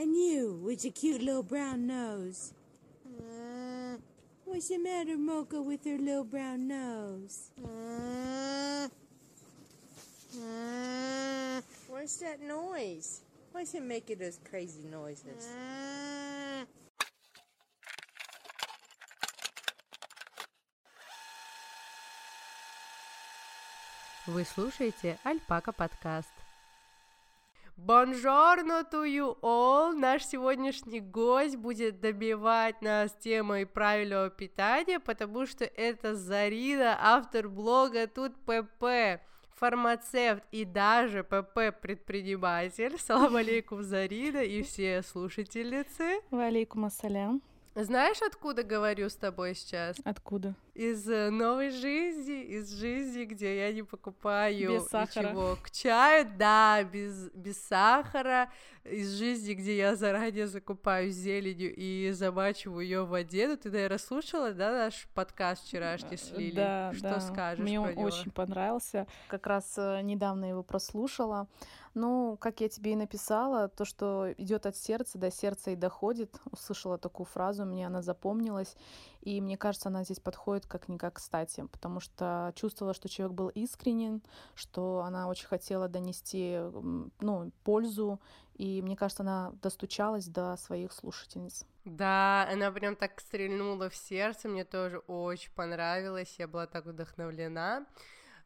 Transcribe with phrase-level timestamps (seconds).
[0.00, 2.52] And you, with your cute little brown nose.
[4.44, 7.50] What's the matter, Mocha, with her little brown nose?
[11.88, 13.20] What's that noise?
[13.52, 15.48] Why's he making those crazy noises?
[24.26, 26.39] Вы слушаете Альпака подкаст.
[27.83, 29.93] Бонжорно to you all!
[29.93, 38.05] Наш сегодняшний гость будет добивать нас темой правильного питания, потому что это Зарина, автор блога
[38.05, 39.19] Тут ПП,
[39.55, 42.99] фармацевт и даже ПП-предприниматель.
[42.99, 46.21] Салам алейкум, Зарина и все слушательницы.
[46.29, 47.41] Валейкум ассалям.
[47.73, 49.95] Знаешь, откуда говорю с тобой сейчас?
[50.03, 50.53] Откуда?
[50.73, 55.27] Из э, новой жизни, из жизни, где я не покупаю Без сахара.
[55.27, 58.49] ничего к чаю, да, без, без сахара,
[58.85, 63.49] из жизни, где я заранее закупаю зеленью и замачиваю ее в воде.
[63.49, 66.55] Ну, ты, наверное, слушала, да, наш подкаст вчерашний с Лили?
[66.55, 67.19] Да, Что да.
[67.19, 68.03] скажешь Мне он него?
[68.03, 69.07] очень понравился.
[69.27, 71.47] Как раз э, недавно его прослушала.
[71.93, 76.33] Ну, как я тебе и написала, то, что идет от сердца, до сердца и доходит.
[76.49, 78.77] Услышала такую фразу, мне она запомнилась.
[79.21, 83.49] И мне кажется, она здесь подходит как никак кстати, потому что чувствовала, что человек был
[83.49, 84.21] искренен,
[84.55, 86.59] что она очень хотела донести
[87.19, 88.19] ну, пользу,
[88.55, 91.65] и мне кажется, она достучалась до своих слушательниц.
[91.85, 97.85] Да, она прям так стрельнула в сердце, мне тоже очень понравилось, я была так вдохновлена.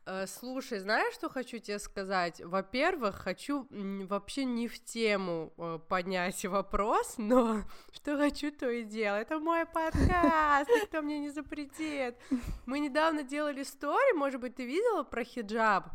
[0.05, 2.39] Э, Слушай, знаешь, что хочу тебе сказать?
[2.41, 9.21] Во-первых, хочу вообще не в тему э, поднять вопрос, но что хочу, то и делаю.
[9.21, 12.17] Это мой подкаст, никто мне не запретит.
[12.65, 15.85] Мы недавно делали стори, может быть, ты видела про хиджаб?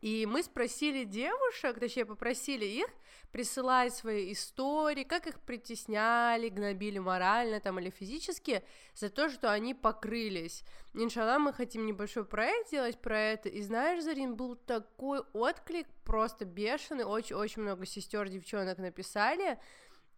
[0.00, 2.88] И мы спросили девушек, точнее, попросили их
[3.32, 8.62] присылать свои истории, как их притесняли, гнобили морально там или физически
[8.94, 10.64] за то, что они покрылись.
[10.94, 13.48] Иншаллах, мы хотим небольшой проект сделать про это.
[13.48, 19.58] И знаешь, Зарин, был такой отклик, просто бешеный, очень-очень много сестер, девчонок написали.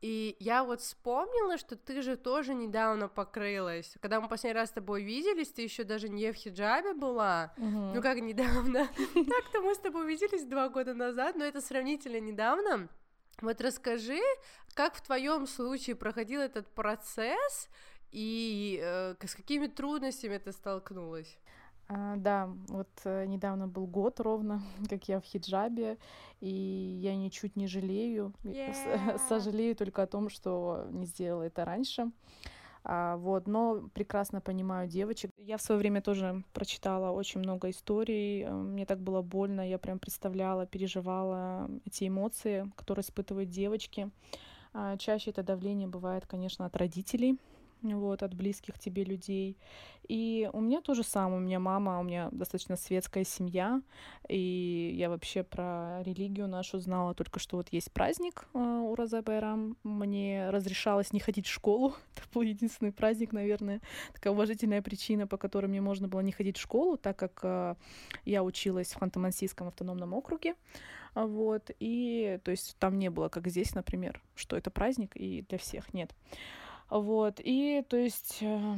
[0.00, 3.96] И я вот вспомнила, что ты же тоже недавно покрылась.
[4.00, 7.52] Когда мы последний раз с тобой виделись, ты еще даже не в хиджабе была.
[7.58, 8.88] Ну как недавно?
[9.14, 12.88] Так-то мы с тобой виделись два года назад, но это сравнительно недавно.
[13.42, 14.20] Вот расскажи,
[14.74, 17.68] как в твоем случае проходил этот процесс
[18.12, 21.38] и э, с какими трудностями ты столкнулась?
[21.88, 25.98] А, да, вот э, недавно был год ровно, как я в хиджабе,
[26.40, 29.18] и я ничуть не жалею, Yeah.
[29.28, 32.02] сожалею только о том, что не сделала это раньше.
[32.02, 32.10] А,
[32.84, 35.30] вот, но прекрасно понимаю девочек.
[35.36, 38.42] Я в свое время тоже прочитала очень много историй.
[38.42, 44.10] э, Мне так было больно, я прям представляла, переживала эти эмоции, которые испытывают девочки.
[44.72, 47.38] А, Чаще это давление бывает, конечно, от родителей,
[47.82, 49.56] вот, от близких тебе людей.
[50.08, 51.36] И у меня то же самое.
[51.36, 53.80] У меня мама, у меня достаточно светская семья,
[54.28, 59.76] и я вообще про религию нашу знала только что вот есть праздник э, Ураза Байрам.
[59.84, 61.94] Мне разрешалось не ходить в школу.
[62.16, 63.80] Это был единственный праздник, наверное,
[64.12, 67.74] такая уважительная причина, по которой мне можно было не ходить в школу, так как э,
[68.24, 70.54] я училась в Ханты-Мансийском автономном округе.
[71.14, 75.42] А Вот, и то есть там не было, как здесь, например, что это праздник, и
[75.48, 76.14] для всех нет.
[76.90, 78.74] Вот, и то есть, э,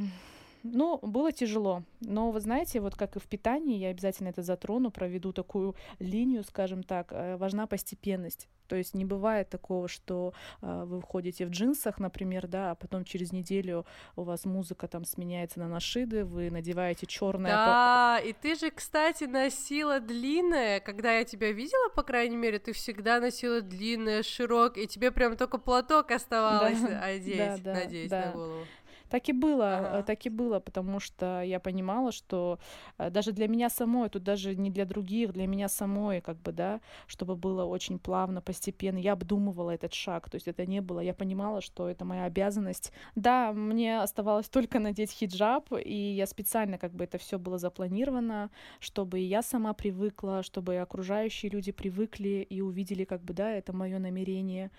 [0.63, 1.83] ну, было тяжело.
[2.01, 6.45] Но вы знаете, вот как и в питании, я обязательно это затрону, проведу такую линию,
[6.45, 8.49] скажем так, э, важна постепенность.
[8.69, 13.05] То есть не бывает такого, что э, вы входите в джинсах, например, да, а потом
[13.05, 13.85] через неделю
[14.17, 17.53] у вас музыка там сменяется на нашиды, вы надеваете черное.
[17.53, 22.73] Да, и ты же, кстати, носила длинное, когда я тебя видела, по крайней мере, ты
[22.73, 28.11] всегда носила длинное, широкое, и тебе прям только платок оставалось Да, одеть, да, да, надеть
[28.11, 28.27] да.
[28.27, 28.67] на голову.
[29.13, 29.99] Так и было, Ага.
[29.99, 32.59] э, так и было, потому что я понимала, что
[32.99, 36.53] э, даже для меня самой, тут даже не для других, для меня самой, как бы,
[36.53, 41.01] да, чтобы было очень плавно, постепенно, я обдумывала этот шаг, то есть это не было,
[41.01, 42.91] я понимала, что это моя обязанность.
[43.15, 48.51] Да, мне оставалось только надеть хиджаб, и я специально, как бы, это все было запланировано,
[48.81, 53.51] чтобы и я сама привыкла, чтобы и окружающие люди привыкли и увидели, как бы, да,
[53.51, 54.71] это мое намерение.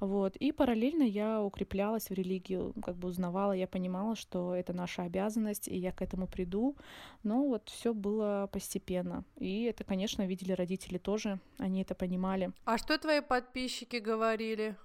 [0.00, 0.36] Вот.
[0.36, 3.77] И параллельно я укреплялась в религию, как бы узнавала, я понимала,
[4.14, 6.76] что это наша обязанность, и я к этому приду.
[7.22, 9.24] Но вот все было постепенно.
[9.36, 12.52] И это, конечно, видели родители тоже, они это понимали.
[12.64, 14.76] А что твои подписчики говорили?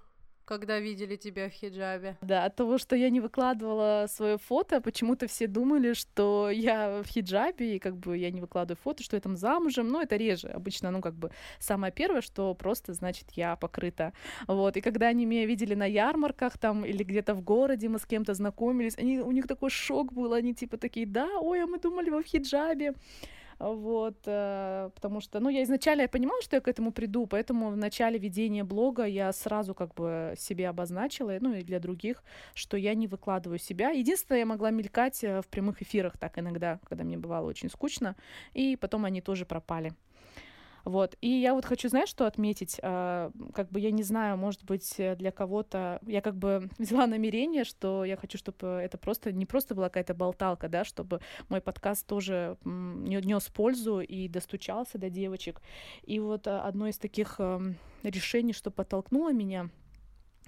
[0.44, 2.16] Когда видели тебя в хиджабе?
[2.20, 7.06] Да, от того, что я не выкладывала свое фото, почему-то все думали, что я в
[7.06, 10.48] хиджабе, и как бы я не выкладываю фото, что я там замужем, но это реже.
[10.48, 14.12] Обычно, ну, как бы самое первое, что просто, значит, я покрыта.
[14.46, 18.06] Вот, и когда они меня видели на ярмарках там или где-то в городе, мы с
[18.06, 21.78] кем-то знакомились, они, у них такой шок был, они типа такие, да, ой, а мы
[21.78, 22.94] думали, вы в хиджабе
[23.58, 27.70] вот, э, потому что, ну, я изначально я понимала, что я к этому приду, поэтому
[27.70, 32.22] в начале ведения блога я сразу как бы себе обозначила, ну, и для других,
[32.54, 33.90] что я не выкладываю себя.
[33.90, 38.16] Единственное, я могла мелькать э, в прямых эфирах так иногда, когда мне бывало очень скучно,
[38.52, 39.92] и потом они тоже пропали.
[40.84, 41.16] Вот.
[41.20, 42.78] И я вот хочу, знаешь, что отметить?
[42.82, 46.00] А, как бы я не знаю, может быть, э, для кого-то...
[46.06, 50.14] Я как бы взяла намерение, что я хочу, чтобы это просто не просто была какая-то
[50.14, 55.60] болталка, да, чтобы мой подкаст тоже нес пользу и достучался до девочек.
[56.02, 59.70] И вот а, одно из таких эм, решений, что подтолкнуло меня—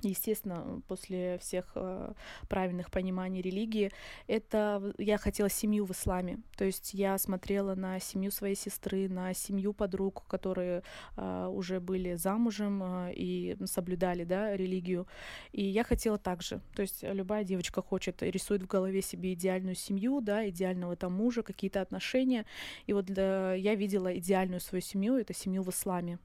[0.02, 2.12] естественно, после всех э,
[2.48, 3.90] правильных пониманий религии,
[4.26, 6.38] это я хотела семью в исламе.
[6.56, 10.82] То есть я смотрела на семью своей сестры, на семью подруг, которые
[11.16, 15.06] э, уже были замужем э, и соблюдали да, религию.
[15.52, 16.60] И я хотела так же.
[16.74, 21.42] То есть любая девочка хочет, рисует в голове себе идеальную семью, да, идеального там мужа,
[21.42, 22.44] какие-то отношения.
[22.86, 26.18] И вот для, я видела идеальную свою семью, это семью в исламе.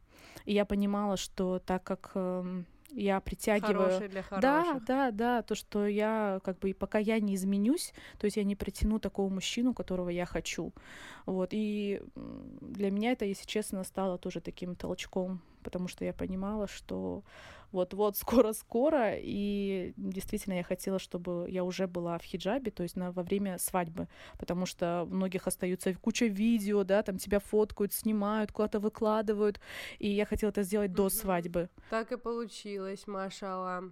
[0.45, 4.09] И я понимала, что так как э, я притягиваю.
[4.09, 4.41] для хороших.
[4.41, 8.43] Да, да, да, то, что я как бы пока я не изменюсь, то есть я
[8.43, 10.73] не притяну такого мужчину, которого я хочу.
[11.25, 16.67] Вот, и для меня это, если честно, стало тоже таким толчком, потому что я понимала,
[16.67, 17.23] что
[17.71, 23.11] вот-вот, скоро-скоро, и действительно я хотела, чтобы я уже была в хиджабе, то есть на,
[23.11, 24.07] во время свадьбы,
[24.37, 29.59] потому что у многих остаются куча видео, да, там тебя фоткают, снимают, куда-то выкладывают,
[29.99, 31.69] и я хотела это сделать до свадьбы.
[31.89, 33.91] Так и получилось, машала.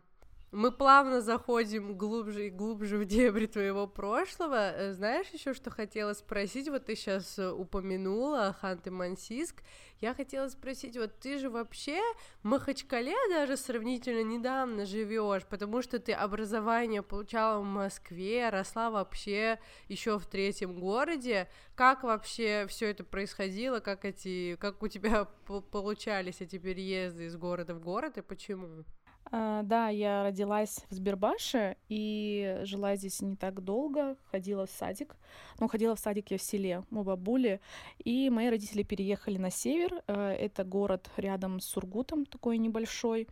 [0.51, 4.72] Мы плавно заходим глубже и глубже в дебри твоего прошлого.
[4.72, 6.69] Э, знаешь еще, что хотела спросить?
[6.69, 9.62] Вот ты сейчас э, упомянула Ханты Мансиск.
[10.01, 12.00] Я хотела спросить, вот ты же вообще
[12.42, 19.60] в Махачкале даже сравнительно недавно живешь, потому что ты образование получала в Москве, росла вообще
[19.88, 21.48] еще в третьем городе.
[21.75, 23.81] Как вообще все это происходило?
[23.81, 28.86] Как эти, как у тебя получались эти переезды из города в город и почему?
[29.31, 35.16] А, да, я родилась в Сбербаше и жила здесь не так долго, ходила в садик.
[35.60, 37.62] Ну, ходила в садик я в селе у бабули,
[38.04, 40.02] и мои родители переехали на север.
[40.08, 43.28] Э, это город рядом с Сургутом, такой небольшой.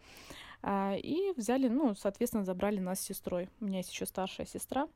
[0.69, 3.47] А, и взяли, ну, соответственно, забрали нас с сестрой.
[3.61, 4.89] У меня есть еще старшая сестра.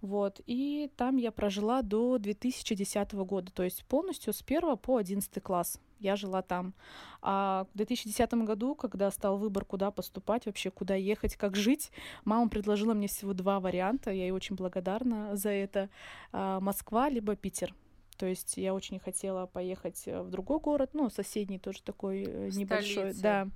[0.00, 0.40] Вот.
[0.46, 5.80] И там я прожила до 2010 года, то есть полностью с 1 по 11 класс
[6.00, 6.72] я жила там.
[7.20, 11.90] А в 2010 году, когда стал выбор, куда поступать, вообще куда ехать, как жить,
[12.24, 15.90] мама предложила мне всего два варианта, я ей очень благодарна за это.
[16.32, 17.74] А, Москва либо Питер.
[18.18, 22.50] То есть я очень хотела поехать э, в другой город, ну, соседний тоже такой э,
[22.52, 23.14] небольшой.
[23.14, 23.22] Столица.
[23.22, 23.48] Да.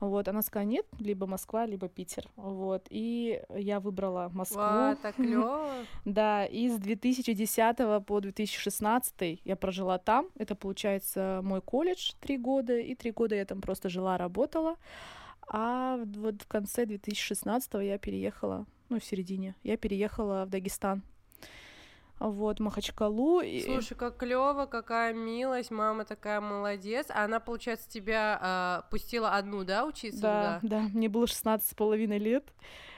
[0.00, 2.26] Вот, она сказала, нет, либо Москва, либо Питер.
[2.36, 4.60] Вот, и я выбрала Москву.
[4.60, 5.84] Ва, так клёво.
[6.06, 7.76] Да, и с 2010
[8.06, 10.28] по 2016 я прожила там.
[10.36, 14.76] Это, получается, мой колледж три года, и три года я там просто жила, работала.
[15.46, 21.02] А вот в конце 2016 я переехала, ну, в середине, я переехала в Дагестан
[22.18, 23.42] вот, Махачкалу.
[23.64, 27.06] Слушай, как клево, какая милость, мама такая молодец.
[27.10, 30.80] А она, получается, тебя э, пустила одну, да, учиться да, туда?
[30.80, 32.44] Да, мне было 16 с половиной лет.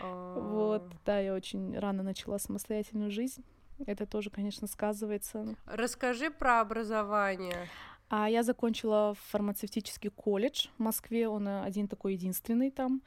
[0.00, 0.38] А.
[0.38, 3.44] Вот, да, я очень рано начала самостоятельную жизнь.
[3.86, 5.56] Это тоже, конечно, сказывается.
[5.66, 7.68] Расскажи про образование.
[8.10, 13.02] А я закончила фармацевтический колледж в Москве, он э, один такой единственный там,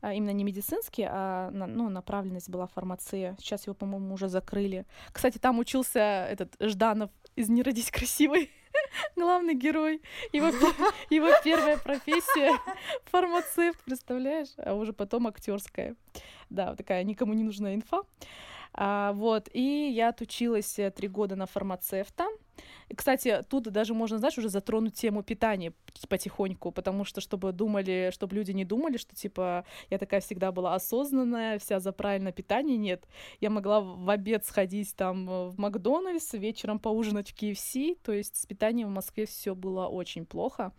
[0.00, 3.36] а, именно не медицинский, а ну, направленность была фармация.
[3.38, 4.86] Сейчас его, по-моему, уже закрыли.
[5.12, 8.50] Кстати, там учился этот Жданов из «Не родись красивой»,
[9.16, 10.00] главный герой.
[10.32, 10.46] Его,
[11.10, 12.58] его первая профессия
[13.04, 14.54] фармацевт, представляешь?
[14.56, 15.96] А уже потом актерская.
[16.48, 18.04] Да, вот такая никому не нужная инфа.
[18.72, 22.26] А, вот, и я отучилась э, три года на фармацевта.
[22.88, 25.72] И, кстати, тут даже можно, знаешь, уже затронуть тему питания
[26.08, 30.74] потихоньку, потому что, чтобы думали, чтобы люди не думали, что, типа, я такая всегда была
[30.74, 33.06] осознанная, вся за правильное питание, нет.
[33.40, 38.36] Я могла в обед сходить там э, в Макдональдс, вечером поужинать в KFC, то есть
[38.36, 40.72] с питанием в Москве все было очень плохо.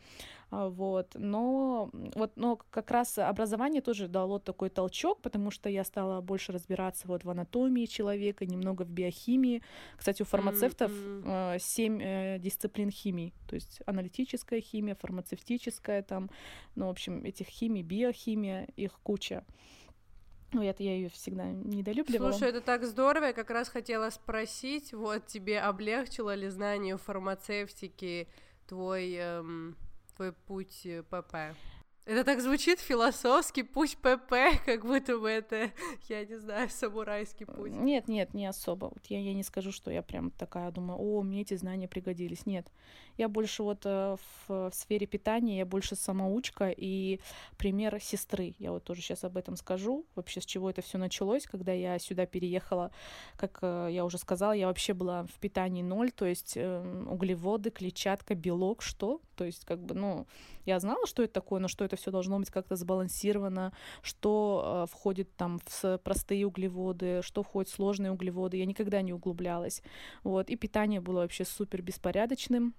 [0.49, 5.83] А, вот, но вот, но как раз образование тоже дало такой толчок, потому что я
[5.83, 9.61] стала больше разбираться вот в анатомии человека, немного в биохимии.
[9.97, 11.59] Кстати, у фармацевтов mm-hmm.
[11.59, 16.29] семь э, дисциплин химии, то есть аналитическая химия, фармацевтическая там,
[16.75, 19.43] ну, в общем, этих химий, биохимия, их куча.
[20.53, 22.31] Ну, я, я ее всегда недолюбливала.
[22.31, 28.29] Слушай, это так здорово, я как раз хотела спросить, вот тебе облегчило ли знание фармацевтики
[28.65, 29.86] твой, эм, твой
[30.45, 31.55] путь э, ПП?
[32.07, 34.33] Это так звучит философски, путь ПП,
[34.65, 35.71] как будто бы это,
[36.07, 37.73] я не знаю, самурайский путь.
[37.73, 38.85] Нет, нет, не особо.
[38.85, 42.45] Вот я, я не скажу, что я прям такая думаю, о, мне эти знания пригодились.
[42.45, 42.71] Нет.
[43.17, 44.15] Я больше вот э,
[44.47, 47.19] в, в сфере питания, я больше самоучка и
[47.57, 48.55] пример сестры.
[48.59, 50.05] Я вот тоже сейчас об этом скажу.
[50.15, 52.91] Вообще, с чего это все началось, когда я сюда переехала.
[53.35, 57.71] Как э, я уже сказала, я вообще была в питании ноль, то есть э, углеводы,
[57.71, 59.21] клетчатка, белок, что?
[59.35, 60.27] То есть, как бы, ну,
[60.65, 64.91] я знала, что это такое, но что это все должно быть как-то сбалансировано, что э,
[64.91, 68.57] входит там в простые углеводы, что входит в сложные углеводы.
[68.57, 69.81] Я никогда не углублялась.
[70.23, 70.49] Вот.
[70.49, 72.75] И питание было вообще супер беспорядочным.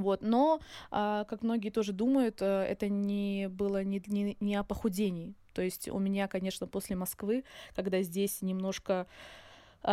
[0.00, 0.60] Вот, но,
[0.90, 5.34] а, как многие тоже думают, э, это не было не, не, не о похудении.
[5.52, 9.06] То есть у меня, конечно, после Москвы, когда здесь немножко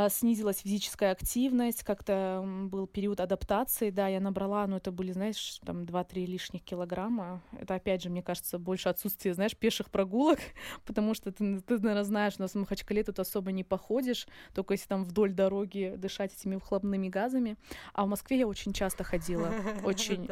[0.09, 5.83] снизилась физическая активность, как-то был период адаптации, да, я набрала, но это были, знаешь, там
[5.83, 7.41] 2-3 лишних килограмма.
[7.59, 10.39] Это, опять же, мне кажется, больше отсутствие, знаешь, пеших прогулок,
[10.85, 14.73] потому что ты, ты наверное, знаешь, у нас в Махачкале тут особо не походишь, только
[14.73, 17.57] если там вдоль дороги дышать этими выхлопными газами.
[17.93, 20.29] А в Москве я очень часто ходила, очень,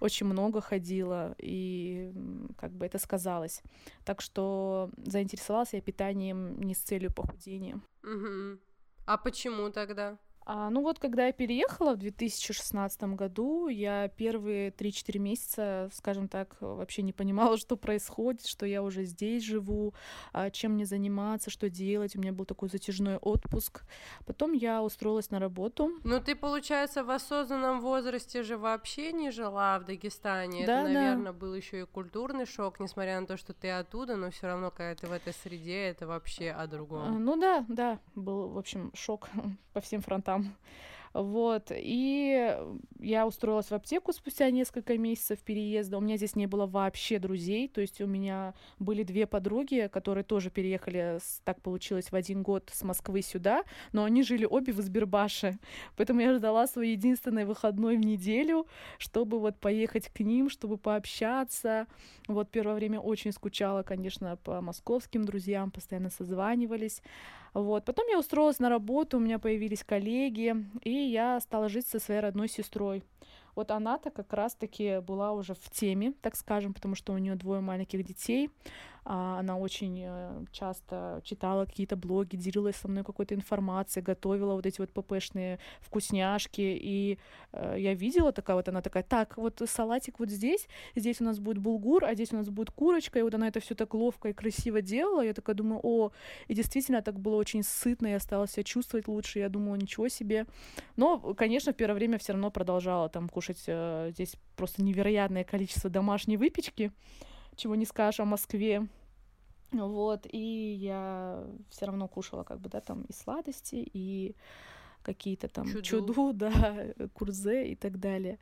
[0.00, 2.12] очень много ходила, и
[2.56, 3.60] как бы это сказалось.
[4.04, 7.80] Так что заинтересовалась я питанием не с целью похудения.
[9.06, 10.18] А почему тогда?
[10.46, 16.56] А, ну вот, когда я переехала в 2016 году, я первые 3-4 месяца, скажем так,
[16.60, 19.94] вообще не понимала, что происходит, что я уже здесь живу,
[20.32, 22.14] а, чем мне заниматься, что делать.
[22.16, 23.84] У меня был такой затяжной отпуск.
[24.26, 25.90] Потом я устроилась на работу.
[26.04, 30.66] Ну ты, получается, в осознанном возрасте же вообще не жила в Дагестане.
[30.66, 31.38] Да, Это, наверное, да.
[31.38, 34.94] был еще и культурный шок, несмотря на то, что ты оттуда, но все равно, когда
[34.94, 37.02] ты в этой среде, это вообще о другом.
[37.02, 39.28] А, ну да, да, был, в общем, шок
[39.72, 40.56] по всем фронтам там.
[41.12, 42.58] Вот, и
[42.98, 45.98] я устроилась в аптеку спустя несколько месяцев переезда.
[45.98, 50.24] У меня здесь не было вообще друзей, то есть у меня были две подруги, которые
[50.24, 53.62] тоже переехали, так получилось, в один год с Москвы сюда,
[53.92, 55.56] но они жили обе в Избербаше,
[55.96, 58.66] поэтому я ждала свой единственный выходной в неделю,
[58.98, 61.86] чтобы вот поехать к ним, чтобы пообщаться.
[62.26, 67.02] Вот первое время очень скучала, конечно, по московским друзьям, постоянно созванивались.
[67.54, 67.84] Вот.
[67.84, 72.20] Потом я устроилась на работу, у меня появились коллеги, и я стала жить со своей
[72.20, 73.04] родной сестрой.
[73.54, 77.60] Вот она-то как раз-таки была уже в теме, так скажем, потому что у нее двое
[77.60, 78.50] маленьких детей.
[79.04, 84.64] А, она очень э, часто читала какие-то блоги, делилась со мной какой-то информацией, готовила вот
[84.64, 87.18] эти вот ППшные вкусняшки, и
[87.52, 91.38] э, я видела такая вот, она такая, так, вот салатик вот здесь, здесь у нас
[91.38, 94.30] будет булгур, а здесь у нас будет курочка, и вот она это все так ловко
[94.30, 96.12] и красиво делала, я такая думаю, о,
[96.48, 100.46] и действительно так было очень сытно, я стала себя чувствовать лучше, я думала, ничего себе.
[100.96, 105.90] Но, конечно, в первое время все равно продолжала там кушать э, здесь просто невероятное количество
[105.90, 106.90] домашней выпечки,
[107.56, 108.86] чего не скажешь о Москве.
[109.72, 114.36] Вот, и я все равно кушала, как бы, да, там и сладости, и
[115.02, 118.38] какие-то там чуду, чуду да, курзе и так далее.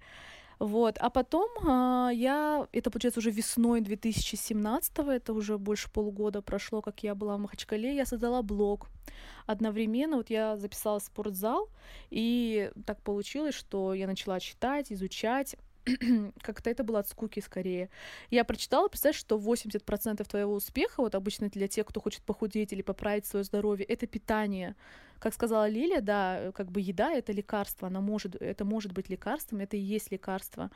[0.58, 6.80] Вот, а потом а, я, это получается уже весной 2017 это уже больше полугода прошло,
[6.80, 8.86] как я была в Махачкале, я создала блог.
[9.46, 11.68] Одновременно вот я записалась в спортзал,
[12.10, 15.56] и так получилось, что я начала читать, изучать,
[16.40, 17.90] как-то это было от скуки скорее.
[18.30, 22.82] Я прочитала, представляешь, что 80% твоего успеха, вот обычно для тех, кто хочет похудеть или
[22.82, 24.76] поправить свое здоровье, это питание.
[25.22, 29.60] Как сказала Лилия, да, как бы еда— это лекарство, она может, это может быть лекарством,
[29.60, 30.68] это и есть лекарство.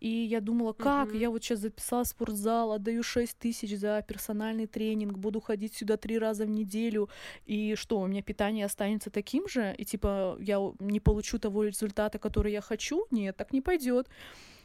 [0.00, 1.18] И я думала, как, mm-hmm.
[1.18, 6.18] я вот сейчас записала спортзал, отдаю 6 тысяч за персональный тренинг, буду ходить сюда три
[6.18, 7.10] раза в неделю,
[7.44, 12.18] и что, у меня питание останется таким же, и типа я не получу того результата,
[12.18, 13.06] который я хочу?
[13.10, 14.08] Нет, так не пойдет.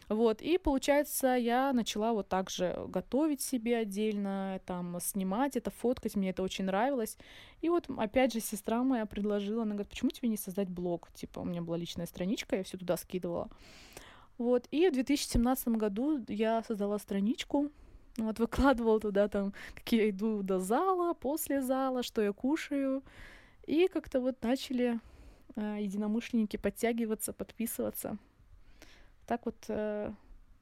[0.09, 6.15] Вот, и получается, я начала вот так же готовить себе отдельно, там, снимать это, фоткать,
[6.15, 7.17] мне это очень нравилось.
[7.61, 11.09] И вот, опять же, сестра моя предложила, она говорит, почему тебе не создать блог?
[11.13, 13.49] Типа, у меня была личная страничка, я все туда скидывала.
[14.37, 17.69] Вот, и в 2017 году я создала страничку,
[18.17, 23.03] вот, выкладывала туда там, как я иду до зала, после зала, что я кушаю.
[23.65, 25.01] И как-то вот начали
[25.57, 28.17] э, единомышленники подтягиваться, подписываться
[29.27, 30.11] так вот э,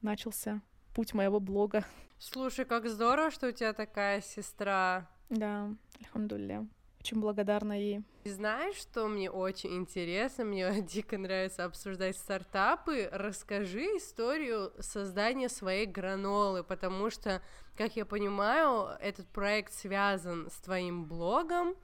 [0.02, 0.60] начался
[0.92, 1.84] путь моего блога.
[2.18, 5.08] Слушай, как здорово, что у тебя такая сестра.
[5.30, 5.70] Да,
[6.00, 6.66] альхамдулля.
[7.00, 8.02] Очень благодарна ей.
[8.24, 10.44] И знаешь, что мне очень интересно?
[10.44, 13.08] Мне дико нравится обсуждать стартапы.
[13.12, 17.42] Расскажи историю создания своей гранолы, потому что,
[17.76, 21.76] как я понимаю, этот проект связан с твоим блогом.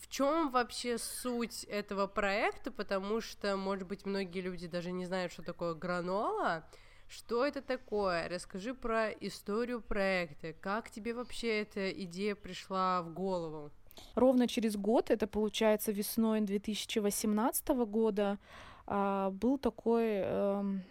[0.00, 2.70] В чем вообще суть этого проекта?
[2.70, 6.64] Потому что, может быть, многие люди даже не знают, что такое гранола.
[7.08, 8.26] Что это такое?
[8.28, 10.54] Расскажи про историю проекта.
[10.54, 13.70] Как тебе вообще эта идея пришла в голову?
[14.14, 18.38] Ровно через год, это получается весной 2018 года,
[18.86, 20.82] а, был такой эм,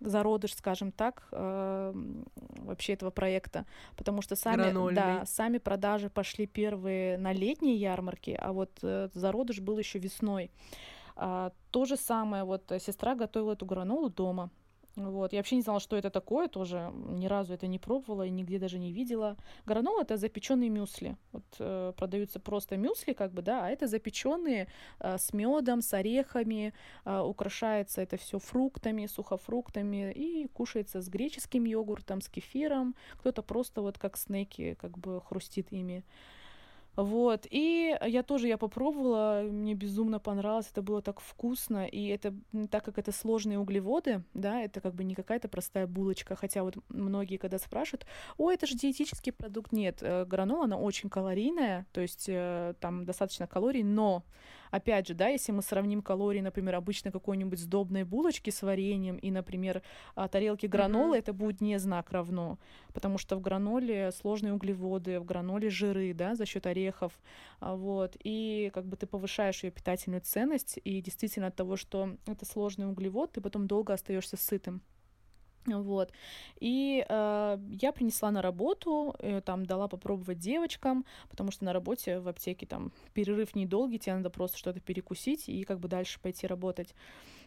[0.00, 2.24] зародыш, скажем так, эм,
[2.56, 3.66] вообще этого проекта,
[3.96, 9.60] потому что сами, да, сами продажи пошли первые на летние ярмарки, а вот э, зародыш
[9.60, 10.50] был еще весной.
[11.16, 14.50] А, то же самое, вот сестра готовила эту гранолу дома,
[14.96, 15.32] вот.
[15.32, 16.92] Я вообще не знала, что это такое тоже.
[17.08, 19.36] Ни разу это не пробовала и нигде даже не видела.
[19.66, 21.16] Гранол это запеченные мюсли.
[21.32, 24.66] Вот э, продаются просто мюсли, как бы, да, а это запеченные
[24.98, 26.74] э, с медом, с орехами.
[27.04, 32.94] Э, украшается это все фруктами, сухофруктами и кушается с греческим йогуртом, с кефиром.
[33.18, 36.04] Кто-то просто вот как снеки, как бы хрустит ими.
[36.96, 42.34] Вот, и я тоже, я попробовала, мне безумно понравилось, это было так вкусно, и это,
[42.70, 46.76] так как это сложные углеводы, да, это как бы не какая-то простая булочка, хотя вот
[46.88, 48.06] многие, когда спрашивают,
[48.38, 53.04] о, это же диетический продукт, нет, э, гранола, она очень калорийная, то есть э, там
[53.04, 54.24] достаточно калорий, но
[54.70, 59.30] Опять же, да, если мы сравним калории, например, обычно какой-нибудь сдобной булочки с вареньем и,
[59.30, 59.82] например,
[60.14, 61.20] а, тарелки гранолы, mm-hmm.
[61.20, 62.58] это будет не знак равно,
[62.94, 67.18] потому что в граноле сложные углеводы, в граноле жиры, да, за счет орехов,
[67.60, 72.16] а, вот, и как бы ты повышаешь ее питательную ценность, и действительно от того, что
[72.26, 74.82] это сложный углевод, ты потом долго остаешься сытым.
[75.66, 76.10] Вот.
[76.58, 82.18] И э, я принесла на работу, э, там дала попробовать девочкам, потому что на работе
[82.18, 86.46] в аптеке там перерыв недолгий, тебе надо просто что-то перекусить и как бы дальше пойти
[86.46, 86.94] работать.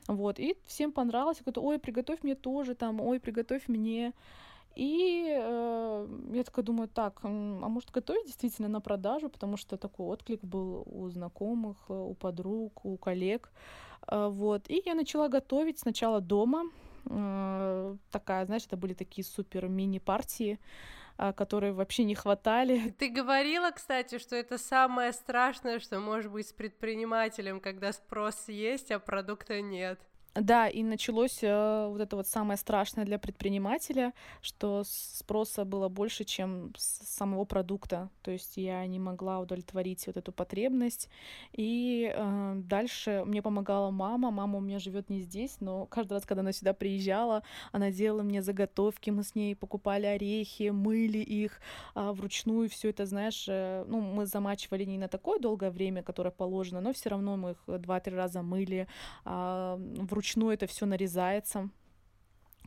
[0.08, 0.40] Вот.
[0.40, 1.42] И всем понравилось.
[1.44, 4.14] Говорю, ой, приготовь мне тоже там, ой, приготовь мне.
[4.76, 10.08] И э, я такая думаю, так, а может готовить действительно на продажу, потому что такой
[10.08, 13.52] отклик был у знакомых, у подруг, у коллег.
[14.08, 14.70] Э, вот.
[14.70, 20.60] И я начала готовить сначала дома, Э, такая, знаешь, это были такие супер мини-партии,
[21.18, 22.96] а, которые вообще не хватали.
[23.00, 28.92] Ты говорила, кстати, что это самое страшное, что может быть с предпринимателем, когда спрос есть,
[28.92, 30.00] а продукта нет.
[30.36, 36.24] Да, и началось э, вот это вот самое страшное для предпринимателя, что спроса было больше,
[36.24, 38.10] чем самого продукта.
[38.24, 41.08] То есть я не могла удовлетворить вот эту потребность.
[41.52, 44.32] И э, дальше мне помогала мама.
[44.32, 48.24] Мама у меня живет не здесь, но каждый раз, когда она сюда приезжала, она делала
[48.24, 51.62] мне заготовки, мы с ней покупали орехи, мыли их
[51.94, 52.70] э, вручную.
[52.70, 56.92] Все это, знаешь, э, ну, мы замачивали не на такое долгое время, которое положено, но
[56.92, 58.88] все равно мы их два-три раза мыли
[59.26, 59.78] э,
[60.24, 61.70] вручную это все нарезается,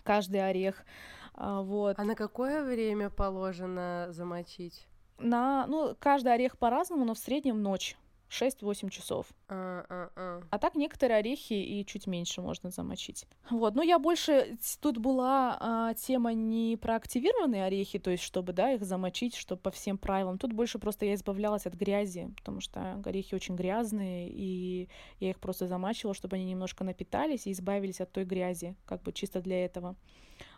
[0.05, 0.85] каждый орех.
[1.33, 1.99] А, вот.
[1.99, 4.87] А на какое время положено замочить?
[5.19, 7.97] На, ну, каждый орех по-разному, но в среднем ночь.
[8.31, 9.27] 6-8 часов.
[9.49, 10.11] А,
[10.51, 13.27] а, так некоторые орехи и чуть меньше можно замочить.
[13.51, 14.59] Вот, но я больше...
[14.81, 19.61] Тут была а, тема не про активированные орехи, то есть чтобы, да, их замочить, чтобы
[19.61, 20.39] по всем правилам.
[20.39, 24.89] Тут больше просто я избавлялась от грязи, потому что орехи очень грязные, и
[25.21, 29.13] я их просто замачивала, чтобы они немножко напитались и избавились от той грязи, как бы
[29.13, 29.97] чисто для этого.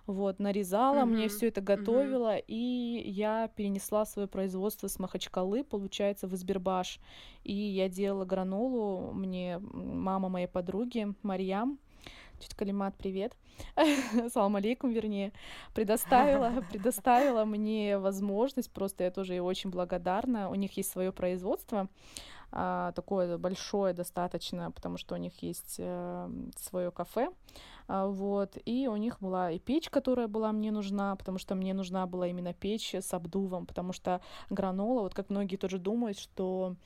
[0.08, 1.04] Вот, нарезала, mm-hmm.
[1.04, 2.44] мне все это готовила, mm-hmm.
[2.48, 6.98] и я перенесла свое производство с Махачкалы, получается, в Избербаш.
[7.44, 11.78] И я делала гранолу, мне мама моей подруги, Марьям,
[12.40, 13.36] Чуть Калимат, привет.
[14.32, 15.32] Салам алейкум, вернее,
[15.74, 20.48] предоставила, предоставила мне возможность, просто я тоже ей очень благодарна.
[20.48, 21.88] У них есть свое производство,
[22.50, 27.28] такое большое достаточно, потому что у них есть э, свое кафе.
[27.88, 31.72] А, вот, и у них была и печь, которая была мне нужна, потому что мне
[31.72, 36.76] нужна была именно печь с обдувом, потому что гранола, вот как многие тоже думают, что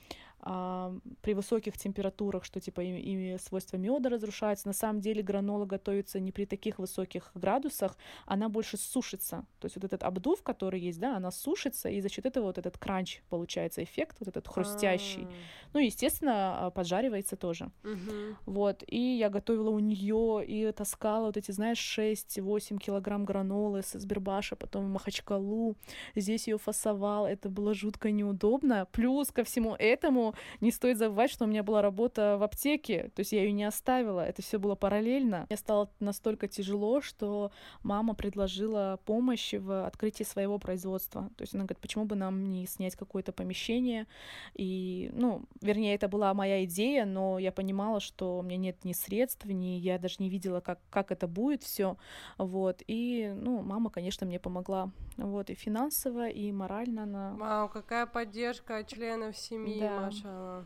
[0.44, 4.66] а, при высоких температурах, что типа и, и свойства меда разрушаются.
[4.66, 9.46] На самом деле гранола готовится не при таких высоких градусах, она больше сушится.
[9.60, 12.58] То есть вот этот обдув, который есть, да, она сушится, и за счет этого вот
[12.58, 15.22] этот кранч получается эффект, вот этот хрустящий.
[15.22, 15.70] А-а-а.
[15.74, 17.70] Ну, естественно, а, поджаривается тоже.
[17.84, 18.36] Угу.
[18.46, 23.96] Вот, и я готовила у нее и таскала вот эти, знаешь, 6-8 килограмм гранолы с
[23.96, 25.76] Сбербаша, потом в Махачкалу,
[26.16, 28.88] здесь ее фасовал, это было жутко неудобно.
[28.90, 33.20] Плюс ко всему этому не стоит забывать, что у меня была работа в аптеке, то
[33.20, 35.46] есть я ее не оставила, это все было параллельно.
[35.48, 37.50] Мне стало настолько тяжело, что
[37.82, 41.30] мама предложила помощь в открытии своего производства.
[41.36, 44.06] То есть она говорит, почему бы нам не снять какое-то помещение?
[44.54, 48.92] И, ну, вернее, это была моя идея, но я понимала, что у меня нет ни
[48.92, 51.96] средств, ни я даже не видела, как, как это будет все.
[52.38, 52.82] Вот.
[52.86, 54.90] И, ну, мама, конечно, мне помогла.
[55.16, 55.50] Вот.
[55.50, 57.34] И финансово, и морально она...
[57.34, 60.00] Вау, какая поддержка членов семьи, да.
[60.00, 60.21] Маша.
[60.24, 60.64] А,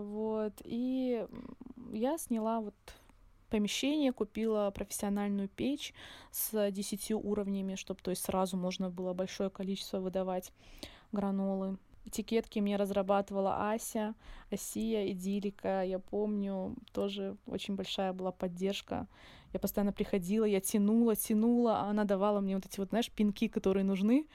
[0.00, 0.52] вот.
[0.64, 1.26] И
[1.92, 2.74] я сняла вот
[3.50, 5.94] помещение, купила профессиональную печь
[6.30, 10.52] с 10 уровнями, чтобы то есть сразу можно было большое количество выдавать
[11.12, 11.78] гранолы.
[12.04, 14.14] Этикетки мне разрабатывала Ася,
[14.50, 15.82] Асия, Идилика.
[15.84, 19.06] Я помню, тоже очень большая была поддержка.
[19.52, 23.48] Я постоянно приходила, я тянула, тянула, а она давала мне вот эти вот, знаешь, пинки,
[23.48, 24.26] которые нужны.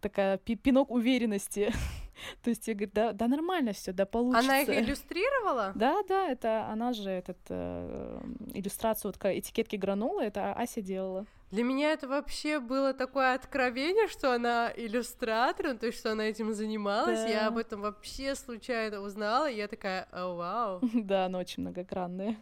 [0.00, 1.72] Такая пинок уверенности.
[2.42, 4.48] То есть я говорю, да, да нормально все, да получится.
[4.48, 5.72] Она их иллюстрировала?
[5.74, 8.20] Да, да, это она же этот э,
[8.54, 11.26] иллюстрацию вот этикетки гранолы, это Ася делала.
[11.52, 16.24] Для меня это вообще было такое откровение, что она иллюстратор, ну, то есть что она
[16.24, 17.20] этим занималась.
[17.20, 17.28] Да.
[17.28, 20.80] Я об этом вообще случайно узнала, и я такая, о, вау.
[21.06, 22.36] Да, она очень многогранная.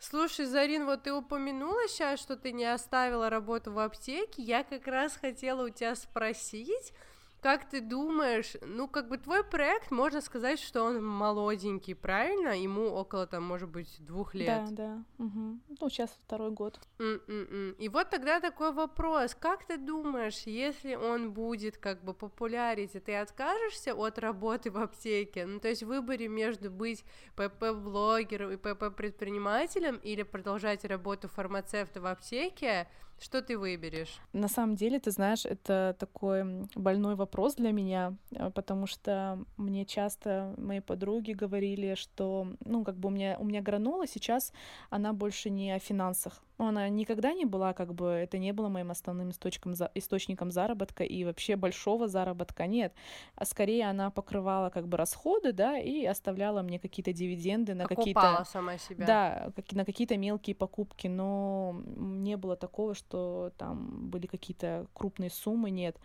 [0.00, 4.42] Слушай, Зарин, вот ты упомянула сейчас, что ты не оставила работу в аптеке.
[4.42, 6.92] Я как раз хотела у тебя спросить,
[7.40, 12.60] как ты думаешь, ну, как бы твой проект, можно сказать, что он молоденький, правильно?
[12.60, 14.66] Ему около, там, может быть, двух лет.
[14.70, 15.24] Да, да.
[15.24, 15.58] Угу.
[15.80, 16.80] Ну, сейчас второй год.
[16.98, 17.76] Mm-mm-mm.
[17.78, 19.34] И вот тогда такой вопрос.
[19.34, 25.46] Как ты думаешь, если он будет, как бы, популярить, ты откажешься от работы в аптеке?
[25.46, 27.04] Ну, то есть в выборе между быть
[27.36, 32.88] ПП-блогером и ПП-предпринимателем или продолжать работу фармацевта в аптеке,
[33.20, 34.18] что ты выберешь?
[34.32, 39.84] На самом деле, ты знаешь, это такой больной вопрос для меня, э, потому что мне
[39.84, 44.52] часто мои подруги говорили, что, ну, как бы у меня, у меня гранола сейчас,
[44.88, 48.90] она больше не о финансах, она никогда не была, как бы, это не было моим
[48.90, 52.92] основным источником, источником заработка и вообще большого заработка нет.
[53.34, 58.44] А скорее она покрывала как бы расходы, да, и оставляла мне какие-то дивиденды на какие-то...
[58.44, 59.06] сама себя.
[59.06, 65.30] Да, как, на какие-то мелкие покупки, но не было такого, что там были какие-то крупные
[65.30, 65.96] суммы, нет.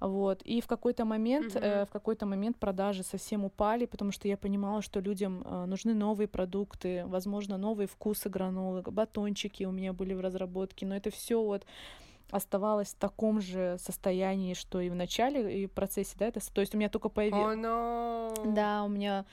[0.00, 0.42] Вот.
[0.42, 1.82] И в какой-то момент, mm-hmm.
[1.82, 5.94] э, в какой-то момент продажи совсем упали, потому что я понимала, что людям э, нужны
[5.94, 11.42] новые продукты, возможно, новые вкусы гранолы, батончики у меня были в разработке, но это все
[11.42, 11.66] вот
[12.30, 16.60] оставалось в таком же состоянии, что и в начале, и в процессе, да, это, то
[16.60, 17.56] есть у меня только появилось...
[17.56, 18.54] Oh, no.
[18.54, 19.24] Да, у меня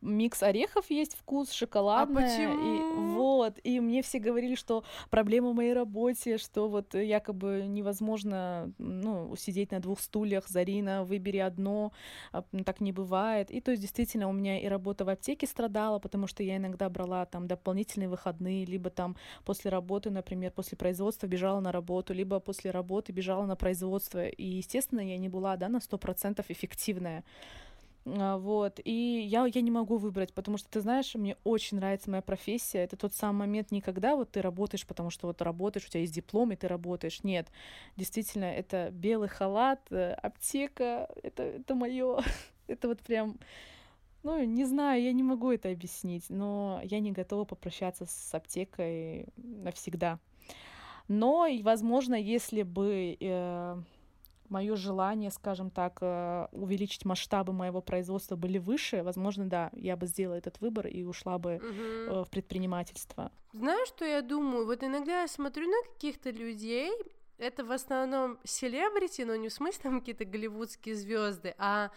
[0.00, 1.50] микс орехов есть вкус.
[1.62, 2.54] А почему?
[2.54, 8.72] И, вот, и мне все говорили, что проблема в моей работе, что вот якобы невозможно,
[8.78, 11.92] ну, сидеть на двух стульях, Зарина, выбери одно,
[12.32, 13.50] а, так не бывает.
[13.50, 16.88] И то есть действительно у меня и работа в аптеке страдала, потому что я иногда
[16.88, 22.40] брала там дополнительные выходные, либо там после работы, например, после производства бежала на работу, либо
[22.40, 24.26] после работы бежала на производство.
[24.26, 27.24] И, естественно, я не была, да, на сто процентов эффективная.
[28.16, 32.10] А, вот, и я, я не могу выбрать, потому что, ты знаешь, мне очень нравится
[32.10, 35.86] моя профессия, это тот самый момент не когда вот ты работаешь, потому что вот работаешь,
[35.86, 37.48] у тебя есть диплом, и ты работаешь, нет,
[37.96, 42.20] действительно, это белый халат, э, аптека, это, это мое,
[42.66, 43.38] это вот прям,
[44.22, 49.26] ну, не знаю, я не могу это объяснить, но я не готова попрощаться с аптекой
[49.36, 50.18] навсегда.
[51.08, 53.76] Но, возможно, если бы э,
[54.50, 60.06] мое желание, скажем так, э, увеличить масштабы моего производства были выше, возможно, да, я бы
[60.06, 62.24] сделала этот выбор и ушла бы угу.
[62.24, 63.30] в предпринимательство.
[63.52, 64.66] Знаешь, что я думаю?
[64.66, 66.92] Вот иногда я смотрю на каких-то людей,
[67.38, 71.90] это в основном селебрити, но не в смысле там какие-то голливудские звезды, а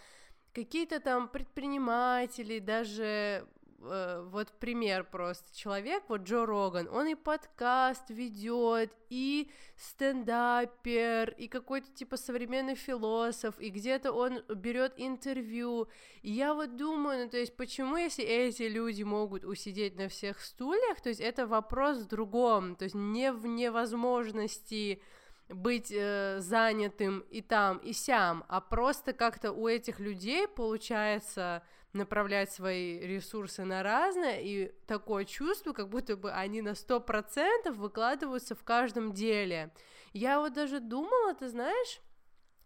[0.52, 3.46] какие-то там предприниматели, даже
[3.84, 5.54] Э, вот пример просто.
[5.56, 13.58] Человек, вот Джо Роган, он и подкаст ведет, и стендапер, и какой-то типа современный философ,
[13.58, 15.88] и где-то он берет интервью.
[16.22, 20.40] И я вот думаю, ну то есть почему, если эти люди могут усидеть на всех
[20.40, 25.02] стульях, то есть это вопрос в другом, то есть не в невозможности
[25.48, 32.50] быть э, занятым и там, и сям, а просто как-то у этих людей получается направлять
[32.50, 38.54] свои ресурсы на разное, и такое чувство, как будто бы они на сто процентов выкладываются
[38.54, 39.72] в каждом деле.
[40.12, 42.00] Я вот даже думала, ты знаешь,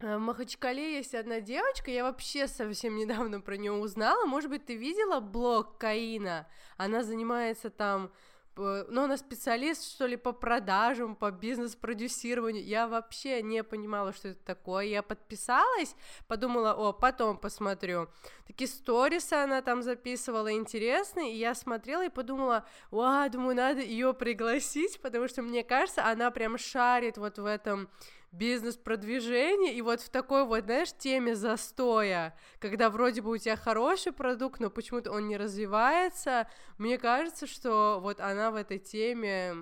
[0.00, 4.64] э, в Махачкале есть одна девочка, я вообще совсем недавно про нее узнала, может быть,
[4.64, 8.12] ты видела блог Каина, она занимается там
[8.56, 12.64] ну, она специалист, что ли, по продажам, по бизнес-продюсированию.
[12.64, 14.86] Я вообще не понимала, что это такое.
[14.86, 15.94] Я подписалась,
[16.26, 18.08] подумала, о, потом посмотрю.
[18.46, 24.14] Такие сторисы она там записывала интересные, и я смотрела и подумала, ва, думаю, надо ее
[24.14, 27.88] пригласить, потому что, мне кажется, она прям шарит вот в этом
[28.36, 34.12] бизнес-продвижение, и вот в такой вот, знаешь, теме застоя, когда вроде бы у тебя хороший
[34.12, 39.54] продукт, но почему-то он не развивается, мне кажется, что вот она в этой теме,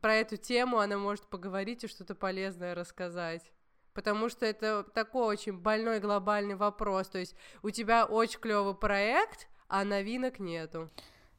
[0.00, 3.50] про эту тему она может поговорить и что-то полезное рассказать.
[3.92, 7.08] Потому что это такой очень больной глобальный вопрос.
[7.08, 10.90] То есть у тебя очень клевый проект, а новинок нету.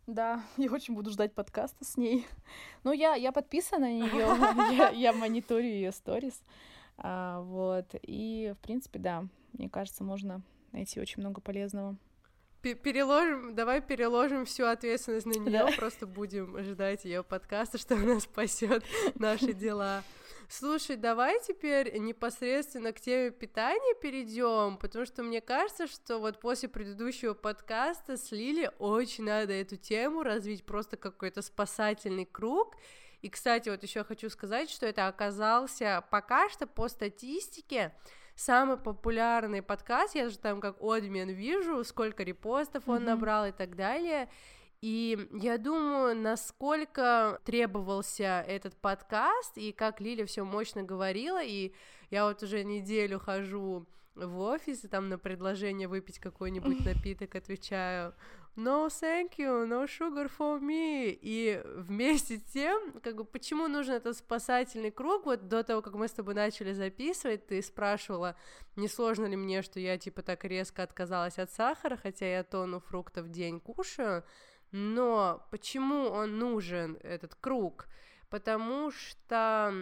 [0.07, 2.25] Да, я очень буду ждать подкаста с ней.
[2.83, 6.43] Ну, я, я подписана на нее, я, я мониторю ее сторис.
[6.97, 7.95] А, вот.
[8.03, 11.97] И, в принципе, да, мне кажется, можно найти очень много полезного.
[12.61, 15.71] Переложим, давай переложим всю ответственность на нее, да.
[15.75, 18.83] просто будем ждать ее подкаста, что она спасет
[19.15, 20.03] наши дела.
[20.47, 26.69] Слушай, давай теперь непосредственно к теме питания перейдем, потому что мне кажется, что вот после
[26.69, 32.75] предыдущего подкаста с Лили очень надо эту тему развить просто какой-то спасательный круг.
[33.21, 37.91] И, кстати, вот еще хочу сказать, что это оказался пока что по статистике
[38.35, 43.05] самый популярный подкаст, я же там как обмен вижу, сколько репостов он mm-hmm.
[43.05, 44.29] набрал и так далее.
[44.85, 51.73] И я думаю, насколько требовался этот подкаст, и как Лиля все мощно говорила, и
[52.11, 58.13] я вот уже неделю хожу в офис, и там на предложение выпить какой-нибудь напиток отвечаю
[58.55, 61.17] no thank you, no sugar for me.
[61.19, 65.25] И вместе с тем, как бы, почему нужен этот спасательный круг?
[65.25, 68.35] Вот до того, как мы с тобой начали записывать, ты спрашивала,
[68.75, 72.79] не сложно ли мне, что я, типа, так резко отказалась от сахара, хотя я тонну
[72.79, 74.23] фруктов в день кушаю.
[74.77, 77.87] Но почему он нужен, этот круг?
[78.29, 79.73] Потому что,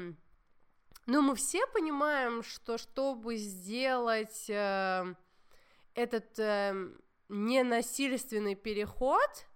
[1.08, 5.16] ну, мы все понимаем, что чтобы сделать э,
[5.96, 6.92] этот э,
[7.28, 9.48] ненасильственный переход,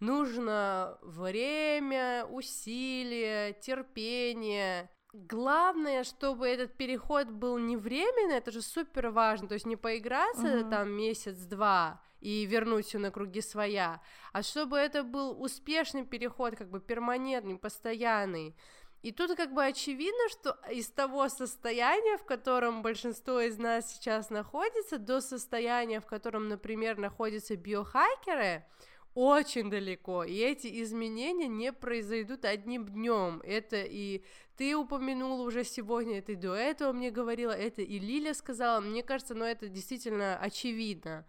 [0.00, 4.90] нужно время, усилия, терпение.
[5.12, 10.48] Главное, чтобы этот переход был не временный, это же супер важно, то есть не поиграться
[10.48, 10.68] uh-huh.
[10.68, 14.00] там месяц-два, и вернуть все на круги своя,
[14.32, 18.54] а чтобы это был успешный переход, как бы перманентный, постоянный.
[19.02, 24.28] И тут как бы очевидно, что из того состояния, в котором большинство из нас сейчас
[24.28, 28.66] находится, до состояния, в котором, например, находятся биохакеры,
[29.14, 33.40] очень далеко, и эти изменения не произойдут одним днем.
[33.44, 34.22] Это и
[34.56, 38.80] ты упомянула уже сегодня, это и до этого мне говорила, это и Лиля сказала.
[38.80, 41.26] Мне кажется, ну это действительно очевидно.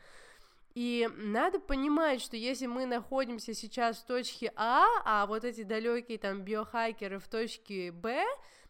[0.74, 6.18] И надо понимать, что если мы находимся сейчас в точке А, а вот эти далекие
[6.18, 8.24] там биохакеры в точке Б,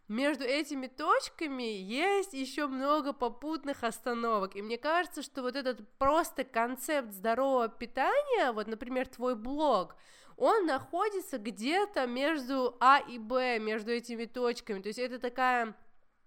[0.08, 4.56] между этими точками есть еще много попутных остановок.
[4.56, 9.96] И мне кажется, что вот этот просто концепт здорового питания, вот, например, твой блог,
[10.36, 14.82] он находится где-то между А и Б, между этими точками.
[14.82, 15.76] То есть это такая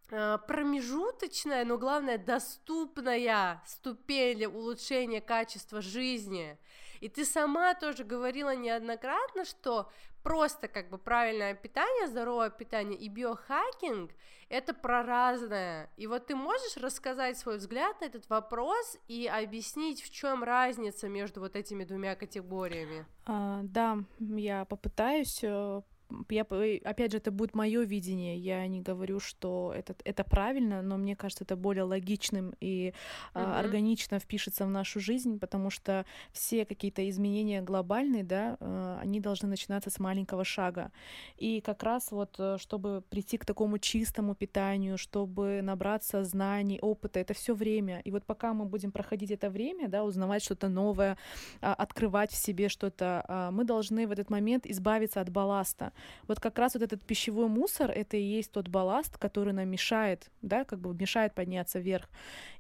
[0.09, 6.59] промежуточная, но главное доступная ступень улучшения качества жизни.
[7.01, 9.90] И ты сама тоже говорила неоднократно, что
[10.23, 14.11] просто как бы правильное питание, здоровое питание и биохакинг
[14.49, 15.90] это про разное.
[15.97, 21.09] И вот ты можешь рассказать свой взгляд на этот вопрос и объяснить, в чем разница
[21.09, 23.07] между вот этими двумя категориями?
[23.27, 25.83] А, да, я попытаюсь э,
[26.31, 26.43] я,
[26.85, 28.37] опять же, это будет мое видение.
[28.37, 32.93] Я не говорю, что это, это правильно, но мне кажется, это более логичным и uh-huh.
[33.35, 39.21] а, органично впишется в нашу жизнь, потому что все какие-то изменения глобальные, да, а, они
[39.21, 40.90] должны начинаться с маленького шага.
[41.37, 47.21] И как раз вот, э, чтобы прийти к такому чистому питанию, чтобы набраться знаний, опыта,
[47.21, 48.01] это все время.
[48.01, 51.17] И вот пока мы будем проходить это время, да, узнавать что-то новое,
[51.61, 55.93] а, открывать в себе что-то, а, мы должны в этот момент избавиться от балласта.
[56.26, 60.30] Вот как раз вот этот пищевой мусор, это и есть тот балласт, который нам мешает,
[60.42, 62.09] да, как бы мешает подняться вверх.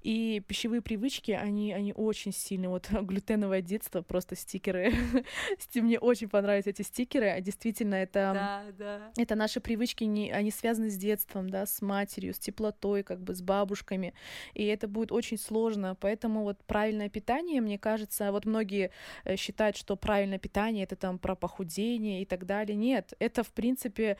[0.02, 2.68] И пищевые привычки, они, они очень сильны.
[2.68, 4.92] Вот глютеновое детство, просто стикеры.
[5.74, 7.40] Мне очень понравились эти стикеры.
[7.40, 9.12] Действительно, это, да, да.
[9.16, 13.34] это наши привычки, не, они связаны с детством, да, с матерью, с теплотой, как бы
[13.34, 14.12] с бабушками.
[14.52, 15.96] И это будет очень сложно.
[15.98, 18.90] Поэтому вот правильное питание, мне кажется, вот многие
[19.24, 22.76] э, считают, что правильное питание это там про похудение и так далее.
[22.76, 24.16] Нет, это, в принципе,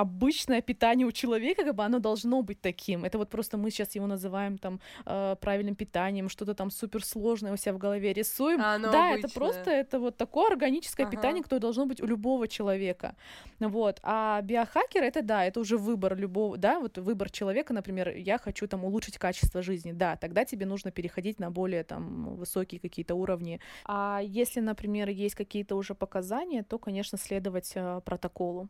[0.00, 3.04] обычное питание у человека, как бы оно должно быть таким.
[3.04, 7.56] Это вот просто мы сейчас его называем там э, правильным питанием, что-то там суперсложное у
[7.56, 8.60] себя в голове рисуем.
[8.60, 9.18] А оно да, обычное.
[9.18, 11.16] это просто это вот такое органическое Ага.
[11.16, 13.14] питание, которое должно быть у любого человека.
[13.58, 14.00] Вот.
[14.02, 18.66] А биохакер это да, это уже выбор любого, да, вот выбор человека, например, я хочу
[18.66, 23.60] там улучшить качество жизни, да, тогда тебе нужно переходить на более там высокие какие-то уровни.
[23.84, 28.68] А если, например, есть какие-то уже показания, то, конечно, следовать э, протоколу.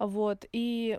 [0.00, 0.98] Вот, и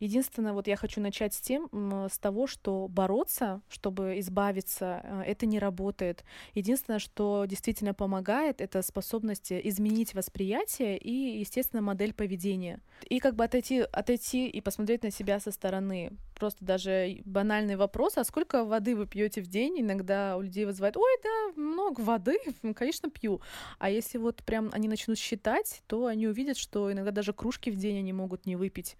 [0.00, 1.68] единственное, вот я хочу начать с тем,
[2.10, 6.24] с того, что бороться, чтобы избавиться, э, это не работает.
[6.52, 12.80] Единственное, что действительно помогает, это способность изменить восприятие и, естественно, модель поведения.
[13.08, 16.10] И как бы отойти, отойти и посмотреть на себя со стороны.
[16.34, 19.80] Просто даже банальный вопрос, а сколько воды вы пьете в день?
[19.80, 22.38] Иногда у людей вызывает, ой, да, много воды,
[22.74, 23.40] конечно, пью.
[23.78, 27.76] А если вот прям они начнут считать, то они увидят, что иногда даже кружки в
[27.76, 28.96] день они могут не выпить.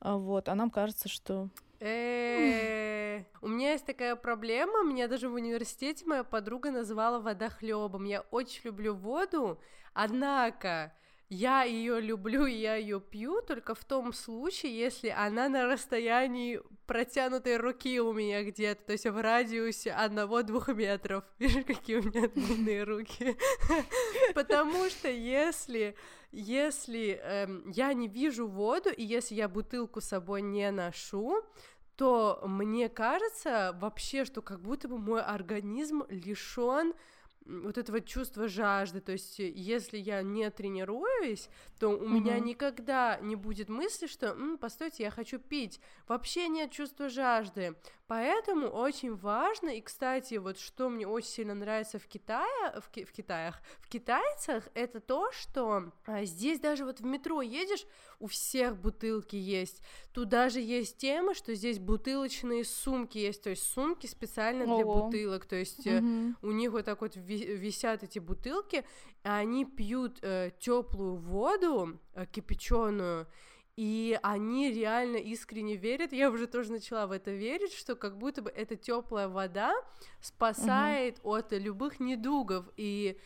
[0.00, 1.48] А Вот, а нам кажется, что
[1.80, 8.04] Э, У меня есть такая проблема, меня даже в университете моя подруга называла водохлебом.
[8.04, 9.60] Я очень люблю воду,
[9.94, 10.92] однако
[11.30, 16.60] я ее люблю и я ее пью только в том случае, если она на расстоянии
[16.86, 21.24] протянутой руки у меня где-то, то есть в радиусе одного-двух метров.
[21.38, 23.36] Видишь, какие у меня длинные руки?
[24.34, 25.94] Потому что если
[26.30, 31.42] если эм, я не вижу воду, и если я бутылку с собой не ношу,
[31.96, 36.94] то мне кажется вообще, что как будто бы мой организм лишен
[37.48, 42.44] вот этого чувства жажды, то есть если я не тренируюсь, то у меня Мгм.
[42.44, 47.74] никогда не будет мысли, что, «М, постойте, я хочу пить, вообще нет чувства жажды,
[48.08, 53.04] поэтому очень важно, и, кстати, вот что мне очень сильно нравится в Китае, в, Ки-
[53.04, 57.86] в Китаях, в китайцах, это то, что а, здесь даже вот в метро едешь,
[58.18, 63.62] у всех бутылки есть, тут даже есть тема, что здесь бутылочные сумки есть, то есть
[63.62, 65.04] сумки специально для Ого.
[65.04, 66.36] бутылок, то есть э, Мгм.
[66.42, 68.76] у них вот так вот ви- висят эти бутылки,
[69.24, 70.20] и они пьют
[70.58, 72.00] теплую воду,
[72.32, 73.26] кипяченую,
[73.78, 78.42] и они реально искренне верят, я уже тоже начала в это верить, что как будто
[78.42, 79.72] бы эта теплая вода
[80.20, 83.16] спасает от любых недугов, и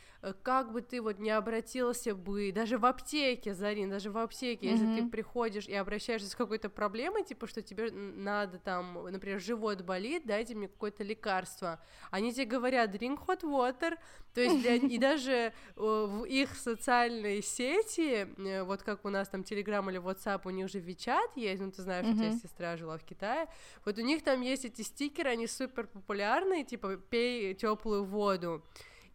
[0.43, 4.87] как бы ты вот не обратился бы, даже в аптеке, Зарин, даже в аптеке, если
[4.97, 10.23] ты приходишь и обращаешься с какой-то проблемой, типа, что тебе надо там, например, живот болит,
[10.25, 11.81] дайте мне какое-то лекарство,
[12.11, 13.99] они тебе говорят, drink hot water,
[14.33, 19.29] то есть для- и даже э, в их социальной сети, э, вот как у нас
[19.29, 22.31] там Telegram или WhatsApp, у них же Вичат есть, ну ты знаешь, что у тебя
[22.39, 23.49] сестра жила в Китае,
[23.85, 28.63] вот у них там есть эти стикеры, они супер популярные, типа пей теплую воду.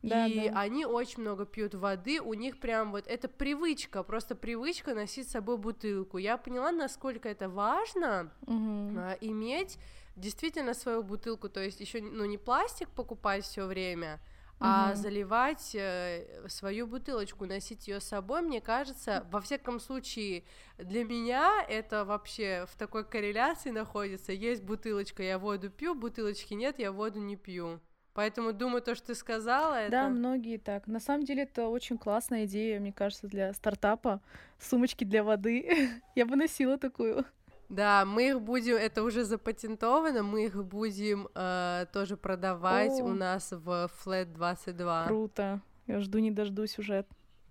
[0.02, 0.52] Да, и да.
[0.54, 5.32] они очень много пьют воды, у них прям вот это привычка, просто привычка носить с
[5.32, 6.18] собой бутылку.
[6.18, 8.98] Я поняла, насколько это важно Мгм.
[8.98, 9.78] а, иметь
[10.16, 14.20] действительно свою бутылку, то есть еще ну не пластик покупать все время,
[14.60, 14.96] а Мгм.
[14.96, 20.44] заливать э, свою бутылочку, носить ее с собой, мне кажется, во всяком случае
[20.78, 24.32] для меня это вообще в такой корреляции находится.
[24.32, 27.80] Есть бутылочка, я воду пью, бутылочки нет, я воду не пью.
[28.18, 29.92] Поэтому думаю, то, что ты сказала, это...
[29.92, 30.88] Да, многие так.
[30.88, 34.22] На самом деле это очень классная идея, мне кажется, для стартапа.
[34.60, 35.92] Сумочки для воды.
[36.16, 37.26] Я бы носила такую.
[37.70, 43.04] Да, мы их будем, это уже запатентовано, мы их будем э, тоже продавать О.
[43.04, 45.06] у нас в Flat 22.
[45.06, 45.62] Круто.
[45.86, 47.06] Я жду не дождусь уже.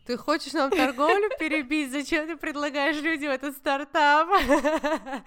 [0.05, 1.93] Ты хочешь нам торговлю перебить?
[1.93, 4.29] Зачем ты предлагаешь людям этот стартап?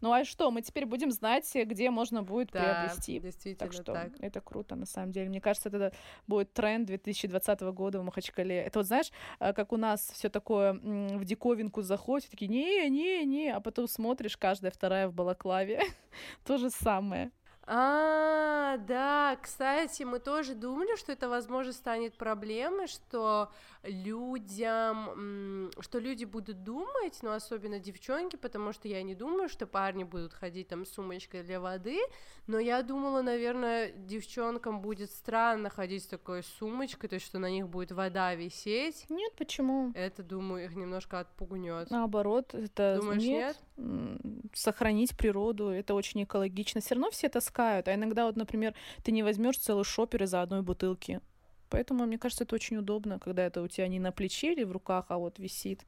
[0.00, 3.18] Ну а что, мы теперь будем знать, где можно будет Да, приобрести.
[3.20, 4.12] действительно Так что так.
[4.20, 5.28] это круто, на самом деле.
[5.28, 5.92] Мне кажется, это
[6.26, 8.56] будет тренд 2020 года в Махачкале.
[8.56, 13.24] Это вот знаешь, э, как у нас все такое в диковинку заходит, такие не, не,
[13.24, 15.80] не, а потом смотришь, каждая вторая в балаклаве.
[16.44, 17.30] То же самое.
[17.70, 23.50] А, да, кстати, мы тоже думали, что это, возможно, станет проблемой, что
[23.82, 30.04] людям, что люди будут думать, ну, особенно девчонки, потому что я не думаю, что парни
[30.04, 31.98] будут ходить там с сумочкой для воды,
[32.46, 37.50] но я думала, наверное, девчонкам будет странно ходить с такой сумочкой, то есть, что на
[37.50, 39.06] них будет вода висеть.
[39.08, 39.92] Нет, почему?
[39.94, 41.90] Это, думаю, их немножко отпугнет.
[41.90, 43.56] Наоборот, это Думаешь, нет?
[43.76, 46.80] м, сохранить природу, это очень экологично.
[46.80, 50.62] Все равно все таскают, а иногда вот, например, ты не возьмешь целый шопер из-за одной
[50.62, 51.20] бутылки.
[51.70, 54.72] Поэтому, мне кажется, это очень удобно, когда это у тебя не на плече или в
[54.72, 55.84] руках, а вот висит.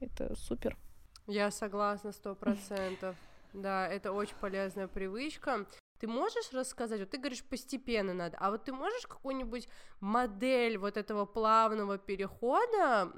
[0.00, 0.76] Это супер.
[1.26, 3.16] Я согласна, сто процентов.
[3.52, 5.66] Да, это очень полезная привычка.
[5.98, 9.68] Ты можешь рассказать, вот ты говоришь, постепенно надо, а вот ты можешь какую-нибудь
[10.00, 13.12] модель вот этого плавного перехода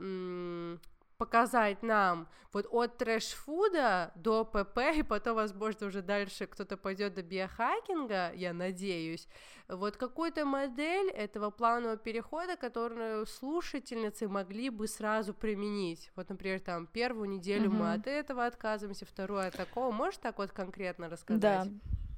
[1.22, 7.22] показать нам вот от трэш-фуда до ПП, и потом, возможно, уже дальше кто-то пойдет до
[7.22, 9.28] биохакинга, я надеюсь,
[9.68, 16.10] вот какую-то модель этого планового перехода, которую слушательницы могли бы сразу применить.
[16.16, 17.78] Вот, например, там первую неделю mm-hmm.
[17.78, 19.92] мы от этого отказываемся, вторую от такого.
[19.92, 21.40] Можешь так вот конкретно рассказать?
[21.40, 21.66] Да.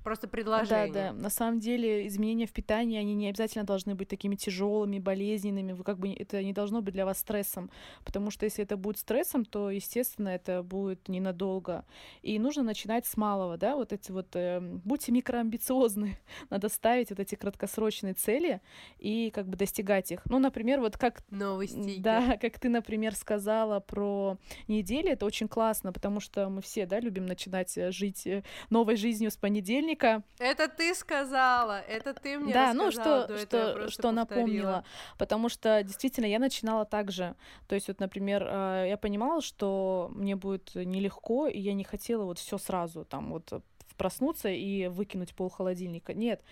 [0.04, 0.92] Просто предложение.
[0.92, 1.12] Да, да.
[1.14, 5.72] На самом деле изменения в питании, они не обязательно должны быть такими тяжелыми, болезненными.
[5.72, 7.70] Вы как бы это не должно быть для вас стрессом,
[8.04, 11.86] потому что если это будет стрессом, то, естественно, это будет ненадолго.
[12.20, 16.18] И нужно начинать с малого, да, вот эти вот, э, будьте микроамбициозны,
[16.50, 18.60] надо ставить вот эти краткосрочные цели
[18.98, 20.20] и как бы достигать их.
[20.26, 21.22] Ну, например, вот как...
[21.30, 21.98] Новости.
[21.98, 24.36] Да, как ты, например, сказала про
[24.68, 28.96] неделю, это очень классно, потому что мы все, да, любим начинать э, жить э, новой
[28.96, 30.22] жизнью с понедельника, понедельника.
[30.38, 34.84] Это ты сказала, это ты мне Да, ну что, что, что напомнила,
[35.18, 37.34] потому что действительно я начинала так же.
[37.68, 42.24] То есть вот, например, э, я понимала, что мне будет нелегко, и я не хотела
[42.24, 43.52] вот все сразу, там вот
[43.96, 46.14] проснуться и выкинуть пол холодильника.
[46.14, 46.42] Нет.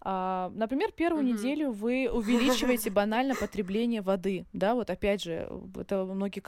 [0.00, 1.32] А, например, первую mm-hmm.
[1.32, 4.46] неделю вы увеличиваете банально потребление воды.
[4.52, 6.40] Да, вот опять же, это многие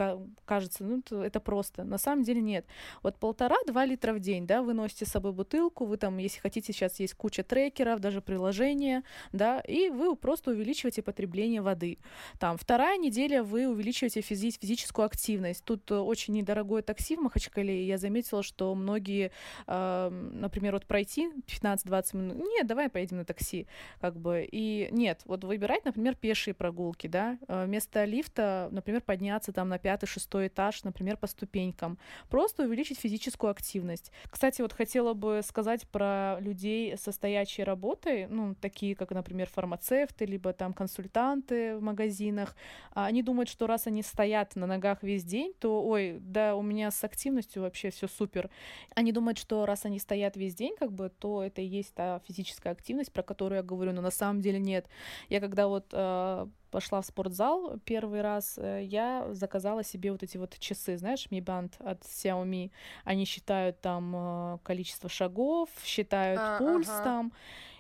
[0.45, 1.85] кажется, ну, это просто.
[1.85, 2.67] На самом деле нет.
[3.03, 6.73] Вот полтора-два литра в день, да, вы носите с собой бутылку, вы там, если хотите,
[6.73, 9.03] сейчас есть куча трекеров, даже приложения,
[9.33, 11.99] да, и вы просто увеличиваете потребление воды.
[12.39, 15.65] Там вторая неделя вы увеличиваете физи- физическую активность.
[15.65, 19.31] Тут э, очень недорогое такси в Махачкале, и я заметила, что многие
[19.67, 20.11] э,
[20.45, 23.67] например, вот пройти 15-20 минут, нет, давай поедем на такси,
[24.01, 29.53] как бы, и нет, вот выбирать, например, пешие прогулки, да, э, вместо лифта, например, подняться
[29.53, 34.13] там на пятый-шестой этаж, например, по ступенькам, просто увеличить физическую активность.
[34.31, 40.27] Кстати, вот хотела бы сказать про людей со стоячей работой, ну, такие, как, например, фармацевты,
[40.27, 42.55] либо там консультанты в магазинах,
[42.93, 46.91] они думают, что раз они стоят на ногах весь день, то, ой, да, у меня
[46.91, 48.51] с активностью вообще все супер.
[48.95, 51.95] Они думают, что раз они стоят сидят весь день, как бы, то это и есть
[51.95, 54.87] та физическая активность, про которую я говорю, но на самом деле нет.
[55.31, 60.39] Я когда вот э, пошла в спортзал первый раз, э, я заказала себе вот эти
[60.39, 62.71] вот часы, знаешь, Mi Band от Xiaomi.
[63.05, 67.05] Они считают там э, количество шагов, считают а, пульс ага.
[67.05, 67.33] там.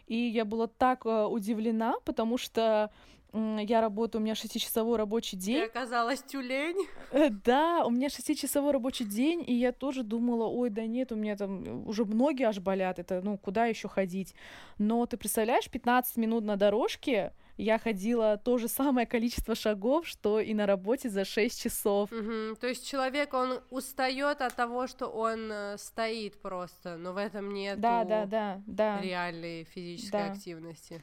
[0.06, 2.90] И я была так э, удивлена, потому что
[3.34, 5.62] я работаю, у меня шестичасовой рабочий день.
[5.62, 6.86] Ты оказалась тюлень?
[7.10, 11.16] Э, да, у меня шестичасовой рабочий день, и я тоже думала, ой, да нет, у
[11.16, 14.34] меня там уже ноги аж болят, это, ну, куда еще ходить?
[14.78, 20.40] Но ты представляешь, 15 минут на дорожке, я ходила то же самое количество шагов, что
[20.40, 22.12] и на работе за 6 часов.
[22.12, 22.56] Угу.
[22.60, 27.52] То есть человек, он устает от того, что он э, стоит просто, но в этом
[27.52, 29.00] нет да, да, да, да.
[29.00, 30.32] реальной физической да.
[30.32, 31.02] активности.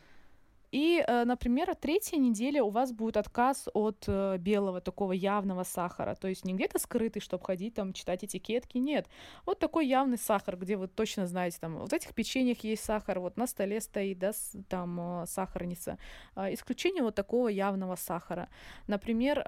[0.72, 6.16] И, э, например, третья неделя у вас будет отказ от э, белого такого явного сахара.
[6.16, 9.08] То есть не где-то скрытый, чтобы ходить там, читать этикетки, нет.
[9.46, 13.20] Вот такой явный сахар, где вы точно знаете, там, вот в этих печеньях есть сахар,
[13.20, 14.32] вот на столе стоит, да,
[14.70, 15.98] там, э, сахарница.
[16.36, 18.48] А, исключение вот такого явного сахара.
[18.88, 19.44] Например,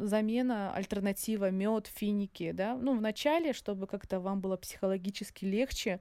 [0.00, 2.74] замена, альтернатива, мед, финики, да.
[2.74, 6.00] Ну, вначале, чтобы как-то вам было психологически легче,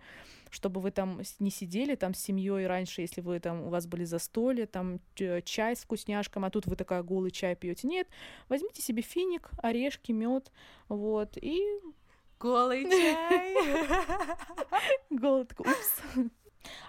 [0.49, 4.03] чтобы вы там не сидели там с семьей раньше, если вы там у вас были
[4.03, 7.87] застолья, там чай с вкусняшком, а тут вы такая голый чай пьете.
[7.87, 8.07] Нет,
[8.47, 10.51] возьмите себе финик, орешки, мед,
[10.87, 11.61] вот, и
[12.39, 13.55] Голый чай.
[15.09, 16.01] Голый, упс.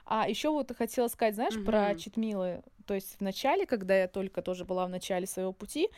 [0.04, 2.62] А еще вот хотела сказать, знаешь, про читмилы.
[2.90, 5.90] То есть в начале, когда я только тоже была в начале своего пути,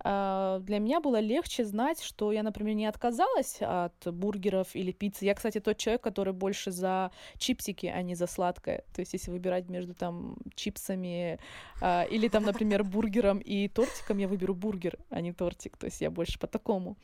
[0.00, 5.24] а, для меня было легче знать, что я, например, не отказалась от бургеров или пиццы.
[5.24, 8.84] Я, кстати, тот человек, который больше за чипсики, а не за сладкое.
[8.94, 11.38] То есть если выбирать между там чипсами
[11.80, 15.78] а, или там, например, бургером и тортиком, я выберу бургер, а не тортик.
[15.78, 16.98] То есть я больше по такому.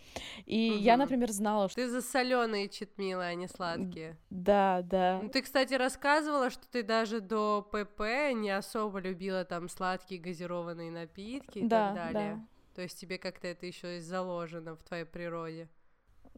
[0.44, 0.82] И угу.
[0.82, 1.76] я, например, знала, что...
[1.76, 4.18] Ты за соленые читмилы, а не сладкие.
[4.28, 5.22] Да, да.
[5.32, 10.90] Ты, кстати, рассказывала, что ты даже до ПП не особо любила любила там сладкие газированные
[10.90, 12.34] напитки и да, так далее.
[12.34, 12.46] Да.
[12.74, 15.68] То есть тебе как-то это еще и заложено в твоей природе.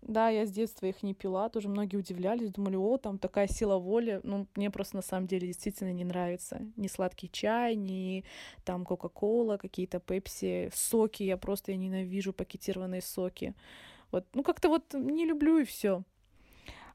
[0.03, 3.79] Да, я с детства их не пила, тоже многие удивлялись, думали, о, там такая сила
[3.79, 4.21] воли.
[4.25, 6.61] Ну, мне просто на самом деле действительно не нравится.
[6.77, 8.25] Ни сладкий чай, ни
[8.65, 11.23] там Кока-Кола, какие-то Пепси, соки.
[11.23, 13.55] Я просто я ненавижу пакетированные соки.
[14.11, 16.03] Вот, ну как-то вот не люблю и все.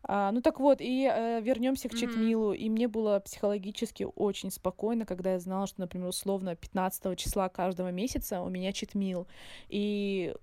[0.04, 2.58] А, ну так вот, и э, вернемся к mm-hmm.
[2.58, 7.92] И мне было психологически очень спокойно, когда я знала, что, например, условно 15 числа каждого
[7.92, 9.28] месяца у меня Читмил.
[9.70, 10.34] И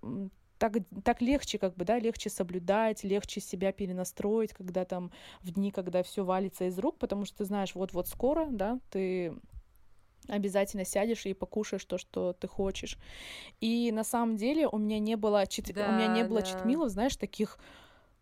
[0.58, 5.70] так, так легче, как бы, да, легче соблюдать, легче себя перенастроить, когда там в дни,
[5.70, 9.34] когда все валится из рук, потому что ты знаешь, вот-вот скоро, да, ты
[10.28, 12.98] обязательно сядешь и покушаешь то, что ты хочешь.
[13.60, 15.72] И на самом деле у меня не было, чит...
[15.74, 16.46] Да, у меня не было да.
[16.46, 17.58] читмилов, знаешь, таких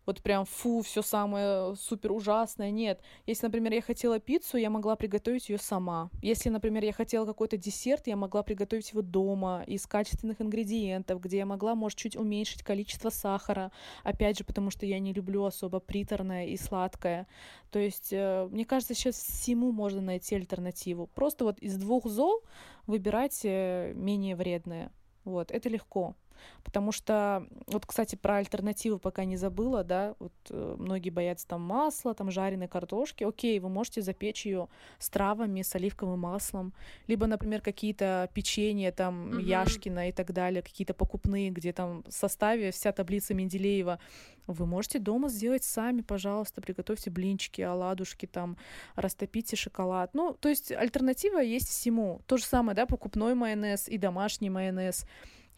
[0.05, 2.71] вот прям фу, все самое супер ужасное.
[2.71, 3.01] Нет.
[3.25, 6.09] Если, например, я хотела пиццу, я могла приготовить ее сама.
[6.21, 11.37] Если, например, я хотела какой-то десерт, я могла приготовить его дома из качественных ингредиентов, где
[11.37, 13.71] я могла, может, чуть уменьшить количество сахара.
[14.03, 17.27] Опять же, потому что я не люблю особо приторное и сладкое.
[17.71, 21.07] То есть, э, мне кажется, сейчас всему можно найти альтернативу.
[21.07, 22.43] Просто вот из двух зол
[22.87, 24.91] выбирать э, менее вредное.
[25.23, 26.15] Вот, это легко.
[26.63, 31.61] Потому что, вот, кстати, про альтернативу пока не забыла, да, вот э, многие боятся там
[31.61, 33.23] масла, там жареной картошки.
[33.23, 36.73] Окей, вы можете запечь ее с травами, с оливковым маслом,
[37.07, 39.39] либо, например, какие-то печенья, там, Мгм.
[39.39, 43.99] Яшкина и так далее, какие-то покупные, где там в составе вся таблица Менделеева.
[44.47, 48.57] Вы можете дома сделать сами, пожалуйста, приготовьте блинчики, оладушки, там,
[48.95, 50.13] растопите шоколад.
[50.13, 52.21] Ну, то есть альтернатива есть всему.
[52.27, 55.05] То же самое, да, покупной майонез и домашний майонез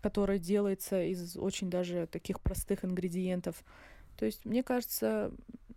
[0.05, 3.55] который делается из очень даже таких простых ингредиентов.
[4.17, 5.31] То есть, мне кажется,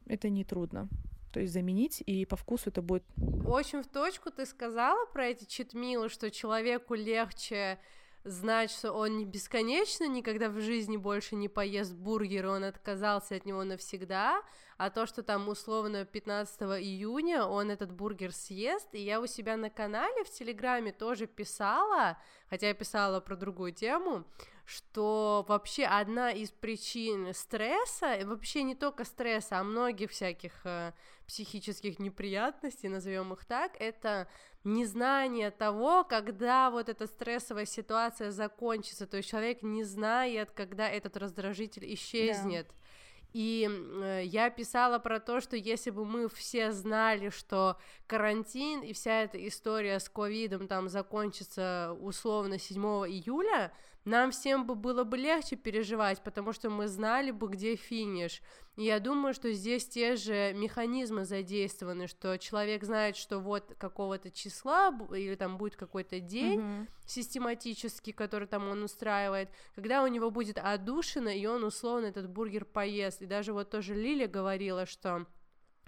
[0.07, 0.91] это не трудно.
[1.33, 3.05] То есть заменить, и по вкусу это будет...
[3.47, 7.79] Очень в точку ты сказала про эти читмилы, что человеку легче
[8.29, 13.47] знать, что он не бесконечно никогда в жизни больше не поест бургер, он отказался от
[13.47, 14.43] него навсегда,
[14.77, 19.57] а то, что там условно 15 июня он этот бургер съест, и я у себя
[19.57, 22.19] на канале в Телеграме тоже писала,
[22.49, 24.25] хотя я писала про другую тему,
[24.65, 30.93] что вообще одна из причин стресса, вообще не только стресса, а многих всяких э,
[31.27, 34.29] психических неприятностей, назовем их так, это
[34.75, 41.17] незнание того, когда вот эта стрессовая ситуация закончится, то есть человек не знает, когда этот
[41.17, 42.71] раздражитель исчезнет.
[43.35, 48.93] И э, я писала про то, что если бы мы все знали, что карантин и
[48.93, 53.73] вся эта история с ковидом там закончится условно 7 июля,
[54.05, 58.41] нам всем бы было бы легче переживать, потому что мы знали бы, где финиш.
[58.77, 64.31] И я думаю, что здесь те же механизмы задействованы, что человек знает, что вот какого-то
[64.31, 66.89] числа или там будет какой-то день, Мгм.
[67.07, 72.65] систематически, который там он устраивает, когда у него будет отдушина, и он условно этот бургер
[72.65, 73.21] поест.
[73.23, 75.27] И даже вот тоже Лиля говорила, что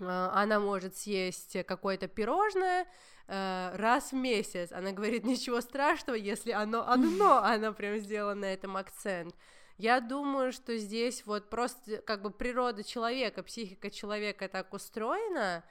[0.01, 2.87] она может съесть какое-то пирожное
[3.29, 4.73] э, раз в месяц.
[4.73, 9.35] Она говорит, ничего страшного, если оно одно, она прям сделала на этом акцент.
[9.79, 15.65] Я думаю, что здесь вот просто как бы природа человека, психика человека так устроена,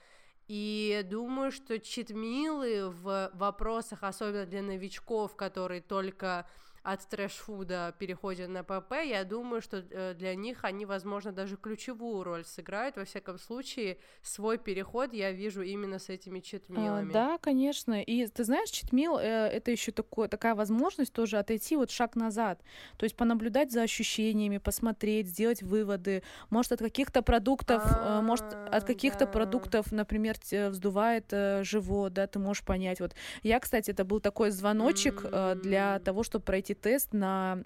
[0.47, 6.47] и думаю, что читмилы в вопросах, особенно для новичков, которые только
[6.83, 12.23] от трэш-фуда переходят на ПП, я думаю, что э, для них они, возможно, даже ключевую
[12.23, 12.97] роль сыграют.
[12.97, 17.11] Во всяком случае, свой переход я вижу именно с этими А, читмилами.
[17.11, 18.01] Да, конечно.
[18.01, 22.61] И ты знаешь, читмил э, это еще такое, такая возможность тоже отойти вот шаг назад.
[22.97, 26.23] То есть понаблюдать за ощущениями, посмотреть, сделать выводы.
[26.49, 29.31] Может, от каких-то продуктов, э, может, А, от каких-то да.
[29.31, 32.99] продуктов, например, те вздувает э, живот, да, ты можешь понять.
[32.99, 33.13] Вот
[33.43, 37.59] я, кстати, это был такой звоночек э, для того, чтобы пройти тест на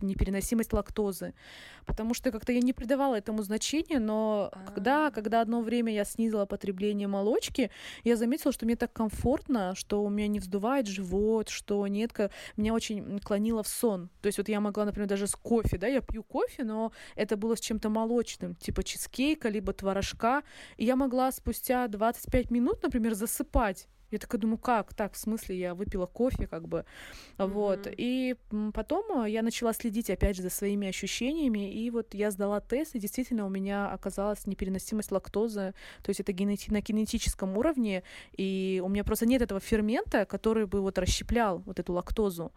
[0.00, 1.34] непереносимость лактозы.
[1.86, 5.10] Потому что как-то я не придавала этому значения, но когда, А.
[5.10, 7.70] когда одно время я снизила потребление молочки,
[8.04, 12.12] я заметила, что мне так комфортно, что у меня не вздувает живот, что нет,
[12.56, 14.10] меня очень клонило в сон.
[14.20, 17.36] То есть вот я могла, например, даже с кофе, да, я пью кофе, но это
[17.36, 20.42] было с чем-то молочным, типа чизкейка, либо творожка,
[20.76, 23.88] и я могла спустя 25 минут, например, засыпать.
[24.10, 24.94] Я такая думаю, как?
[24.94, 26.84] Так, в смысле, я выпила кофе, как бы.
[27.38, 27.86] Вот.
[27.86, 27.94] Мгм.
[27.96, 28.36] И
[28.74, 32.94] потом э, я начала следить, опять же, за своими ощущениями, и вот я сдала тест,
[32.94, 38.02] и действительно у меня оказалась непереносимость лактозы, то есть это генети- на генетическом уровне,
[38.36, 42.52] и у меня просто нет этого фермента, который бы вот расщеплял вот эту лактозу.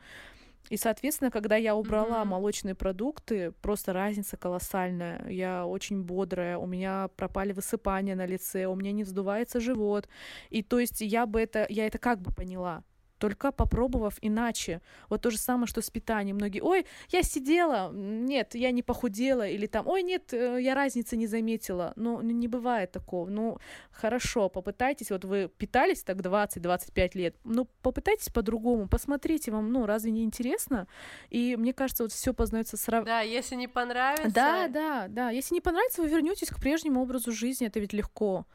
[0.70, 2.30] И, соответственно, когда я убрала Мгм.
[2.30, 5.28] молочные продукты, просто разница колоссальная.
[5.30, 10.08] Я очень бодрая, у меня пропали высыпания на лице, у меня не вздувается живот.
[10.50, 12.84] И то есть я бы это, я это как бы поняла?
[13.24, 14.82] Только попробовав иначе.
[15.10, 16.36] Вот то же самое, что с питанием.
[16.36, 21.16] Многие, ой, я сидела, нет, я не похудела, или там, ой, нет, э, я разницы
[21.16, 21.94] не заметила.
[21.96, 23.30] Ну, не бывает такого.
[23.30, 23.60] Ну,
[23.92, 30.12] хорошо, попытайтесь, вот вы питались так 20-25 лет, ну, попытайтесь по-другому, посмотрите, вам, ну, разве
[30.12, 30.88] не интересно?
[31.30, 33.06] И мне кажется, вот все познается срав...
[33.06, 34.34] Да, если не понравится...
[34.36, 35.30] Да, да, да.
[35.30, 38.46] Если не понравится, вы вернетесь к прежнему образу жизни, это ведь легко.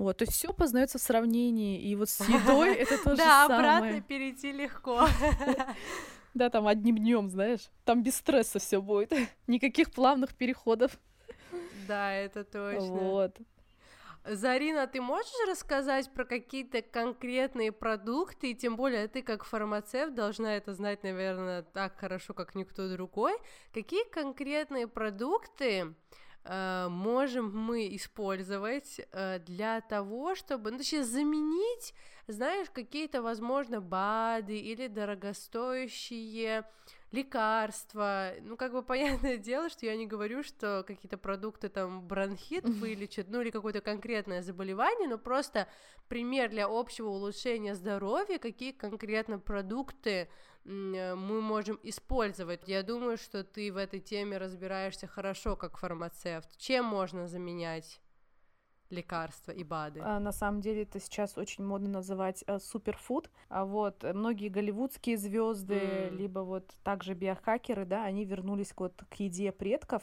[0.00, 3.46] Вот, то есть все познается в сравнении, и вот с едой это то же Да,
[3.46, 3.58] самое.
[3.58, 5.06] обратно перейти легко.
[6.32, 9.12] Да, там одним днем, знаешь, там без стресса все будет,
[9.48, 10.92] никаких плавных переходов.
[11.88, 12.86] Да, это точно.
[12.86, 13.36] Вот.
[14.24, 20.56] Зарина, ты можешь рассказать про какие-то конкретные продукты, и тем более ты как фармацевт должна
[20.56, 23.36] это знать, наверное, так хорошо, как никто другой.
[23.74, 25.94] Какие конкретные продукты
[26.44, 31.94] можем мы использовать э, для того, чтобы, ну, точнее, заменить,
[32.26, 36.64] знаешь, какие-то, возможно, БАДы или дорогостоящие
[37.12, 38.32] лекарства.
[38.40, 43.28] Ну, как бы понятное дело, что я не говорю, что какие-то продукты там бронхит вылечат,
[43.28, 45.68] ну или какое-то конкретное заболевание, но просто
[46.08, 50.28] пример для общего улучшения здоровья, какие конкретно продукты
[50.64, 52.68] мы можем использовать.
[52.68, 56.56] Я думаю, что ты в этой теме разбираешься хорошо как фармацевт.
[56.58, 58.00] Чем можно заменять
[58.90, 60.00] лекарства и БАДы.
[60.02, 63.30] А, на самом деле это сейчас очень модно называть а, суперфуд.
[63.48, 66.16] А вот многие голливудские звезды, mm.
[66.16, 70.02] либо вот также биохакеры, да, они вернулись вот к еде предков,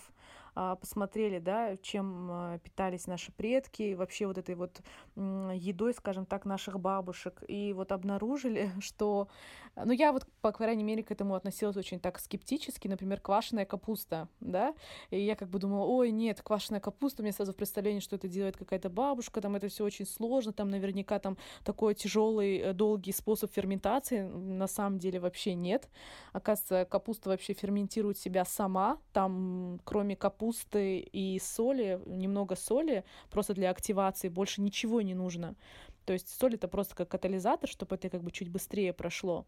[0.75, 4.81] посмотрели, да, чем а, питались наши предки, вообще вот этой вот
[5.15, 9.27] едой, скажем так, наших бабушек, и вот обнаружили, что,
[9.75, 14.29] ну, я вот, по крайней мере, к этому относилась очень так скептически, например, квашеная капуста,
[14.39, 14.73] да,
[15.11, 18.15] и я как бы думала, ой, нет, квашеная капуста, у меня сразу в представлении, что
[18.15, 22.73] это делает какая-то бабушка, там это все очень сложно, там наверняка там такой тяжелый, э,
[22.73, 25.87] долгий способ ферментации, на самом деле вообще нет,
[26.33, 33.53] оказывается, капуста вообще ферментирует себя сама, там, кроме капусты, капусты и соли, немного соли, просто
[33.53, 35.55] для активации, больше ничего не нужно.
[36.07, 39.45] То есть соль это просто как катализатор, чтобы это как бы чуть быстрее прошло.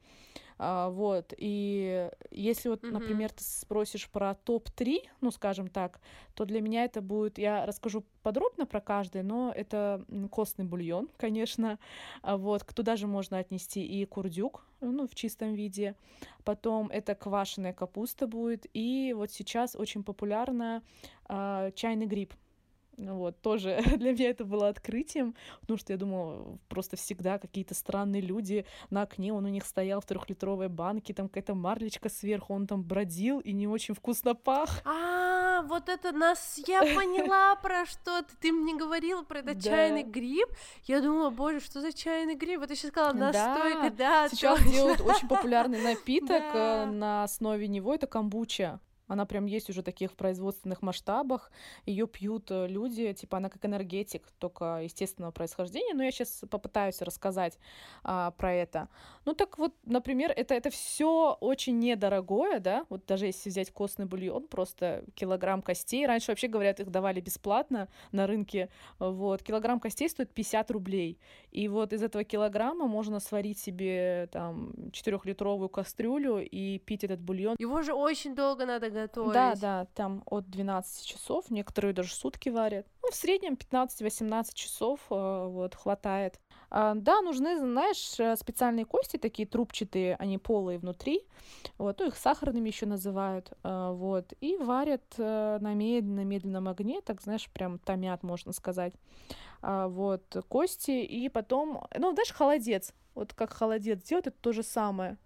[0.57, 1.34] А, вот.
[1.38, 2.91] И если вот, mm-hmm.
[2.91, 6.01] например, ты спросишь про топ-3, ну, скажем так,
[6.34, 11.80] то для меня это будет, я расскажу подробно про каждый, но это костный бульон, конечно.
[12.22, 12.66] А вот.
[12.76, 15.95] Туда же можно отнести и курдюк, ну, в чистом виде.
[16.43, 18.66] Потом это квашеная капуста будет.
[18.74, 20.84] И вот сейчас очень популярно
[21.24, 22.34] а, чайный гриб.
[23.00, 28.22] Вот, тоже для меня это было открытием, потому что я думала, просто всегда какие-то странные
[28.22, 32.68] люди на окне, он у них стоял в трехлитровой банке, там какая-то марлечка сверху, он
[32.68, 34.82] там бродил и не очень вкусно пах.
[34.86, 40.04] А, вот это нас, я поняла про что ты, ты мне говорила про этот чайный
[40.04, 40.50] гриб,
[40.86, 45.02] я думала, боже, что за чайный гриб, вот ты сейчас сказала, настойка, да, Сейчас делают
[45.02, 48.80] очень популярный напиток э, на основе него, это камбуча.
[49.10, 51.51] Она прям есть уже таких в производственных масштабах.
[51.86, 55.93] Ее пьют э, люди, типа она как энергетик, только естественного происхождения.
[55.93, 57.57] Но я сейчас попытаюсь рассказать
[58.03, 58.88] а, про это.
[59.26, 64.05] Ну так вот, например, это, это все очень недорогое, да, вот даже если взять костный
[64.05, 66.05] бульон, просто килограмм костей.
[66.05, 68.70] Раньше вообще, говорят, их давали бесплатно на рынке.
[68.99, 71.20] Вот, килограмм костей стоит 50 рублей.
[71.51, 77.55] И вот из этого килограмма можно сварить себе там 4-литровую кастрюлю и пить этот бульон.
[77.57, 79.34] Его же очень долго надо готовить.
[79.34, 82.86] Да, да, там от 12 часов, некоторые даже сутки варят.
[83.02, 86.39] Ну, в среднем 15-18 часов э, вот хватает.
[86.72, 91.26] А, да, нужны, знаешь, э, специальные кости, такие трубчатые, они полые внутри,
[91.78, 97.22] вот, ну, их сахарными еще называют, а, вот, и варят э, на медленном-медленном огне, так,
[97.22, 98.93] знаешь, прям томят, можно сказать,
[99.62, 104.62] а, вот, кости, и потом, ну, знаешь, холодец, вот как холодец делают, это то же
[104.62, 105.18] самое,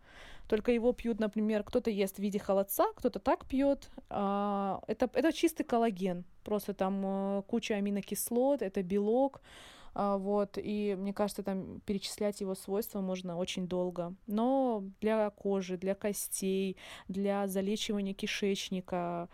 [0.54, 3.90] только его пьют, например, кто-то ест в виде холодца, кто-то так пьет.
[4.08, 9.42] Это, это чистый коллаген, просто там э, куча аминокислот, это белок,
[9.96, 14.14] а, вот, и мне кажется, там перечислять его свойства можно очень долго.
[14.28, 16.78] Но для кожи, для костей,
[17.08, 19.30] для залечивания кишечника, а,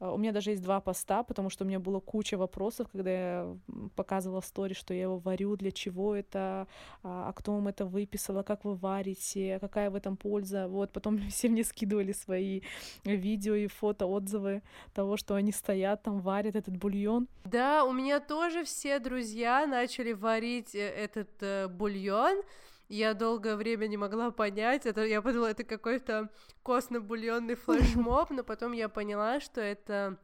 [0.00, 3.56] у меня даже есть два поста, потому что у меня было куча вопросов, когда я
[3.96, 6.66] показывала в стори, что я его варю, для чего это,
[7.02, 10.68] а, а кто вам это выписал, как вы варите, какая в этом польза.
[10.68, 12.60] Вот, потом все мне скидывали свои
[13.04, 14.62] видео и фото, отзывы
[14.94, 17.28] того, что они стоят там, варят этот бульон.
[17.44, 22.42] Да, у меня тоже все друзья начали варить э, этот э, бульон,
[22.88, 26.30] я долгое время не могла понять, это я подумала, это какой-то
[26.62, 30.18] костно-бульонный флешмоб, но потом я поняла, что это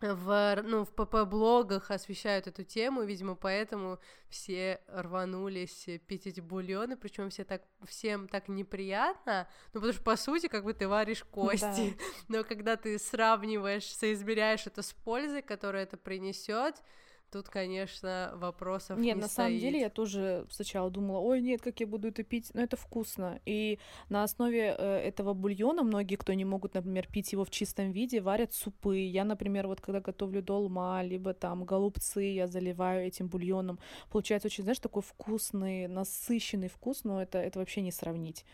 [0.00, 3.98] в, ну, в ПП-блогах освещают эту тему, видимо, поэтому
[4.28, 10.16] все рванулись пить эти бульоны, причем все так, всем так неприятно, ну, потому что, по
[10.16, 12.04] сути, как бы ты варишь кости, да.
[12.28, 16.82] но когда ты сравниваешь, соизмеряешь это с пользой, которую это принесет,
[17.30, 19.36] Тут, конечно, вопросов нет, не на стоит.
[19.36, 22.76] самом деле я тоже сначала думала, ой, нет, как я буду это пить, но это
[22.76, 23.40] вкусно.
[23.44, 27.90] И на основе э, этого бульона многие, кто не могут, например, пить его в чистом
[27.90, 28.98] виде, варят супы.
[28.98, 33.80] Я, например, вот когда готовлю долма, либо там голубцы, я заливаю этим бульоном.
[34.10, 38.44] Получается очень, знаешь, такой вкусный, насыщенный вкус, но это, это вообще не сравнить.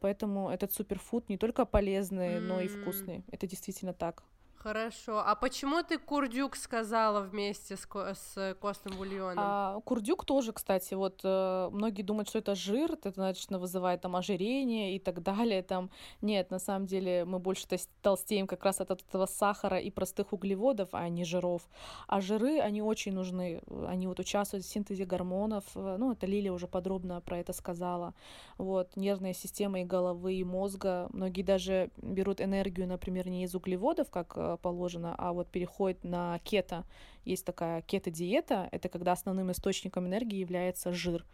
[0.00, 2.40] Поэтому этот суперфуд не только полезный, mm.
[2.40, 3.24] но и вкусный.
[3.32, 4.22] Это действительно так.
[4.62, 5.22] Хорошо.
[5.24, 9.36] А почему ты курдюк сказала вместе с, ко- с костным бульоном?
[9.38, 14.16] А, курдюк тоже, кстати, вот э, многие думают, что это жир, это значит вызывает там
[14.16, 15.62] ожирение и так далее.
[15.62, 15.90] Там
[16.22, 20.32] нет, на самом деле мы больше тос- толстеем как раз от этого сахара и простых
[20.32, 21.62] углеводов, а не жиров.
[22.08, 25.64] А жиры, они очень нужны, они вот участвуют в синтезе гормонов.
[25.74, 28.12] Ну, это Лилия уже подробно про это сказала.
[28.56, 31.08] Вот нервная система и головы и мозга.
[31.12, 36.38] Многие даже берут энергию, например, не из углеводов, как э, положено, а вот переходят на
[36.44, 36.84] кето.
[37.24, 41.24] Есть такая кето-диета, это когда основным источником энергии является жир.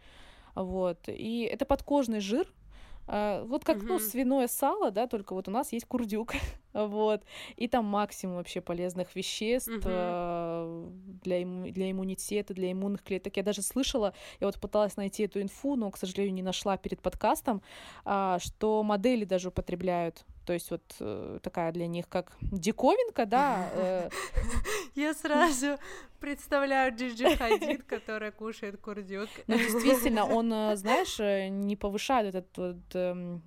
[0.55, 1.07] Вот.
[1.07, 2.47] И это подкожный жир,
[3.07, 3.99] вот как, ну, Мгм.
[3.99, 6.33] свиное сало, да, только вот у нас есть курдюк,
[6.73, 7.23] вот,
[7.55, 10.89] и там максимум вообще полезных веществ а,
[11.23, 13.37] для, имму- для иммунитета, для иммунных клеток.
[13.37, 17.01] Я даже слышала, я вот пыталась найти эту инфу, но, к сожалению, не нашла перед
[17.01, 17.61] подкастом,
[18.05, 23.69] а, что модели даже употребляют, то есть вот э, такая для них как диковинка, да,
[23.73, 24.09] э,
[24.95, 25.77] Я сразу
[26.19, 29.29] представляю Джиджи Хадид, которая кушает курдюк.
[29.47, 33.43] Но действительно, он, э, знаешь, э, не повышает этот вот, эм,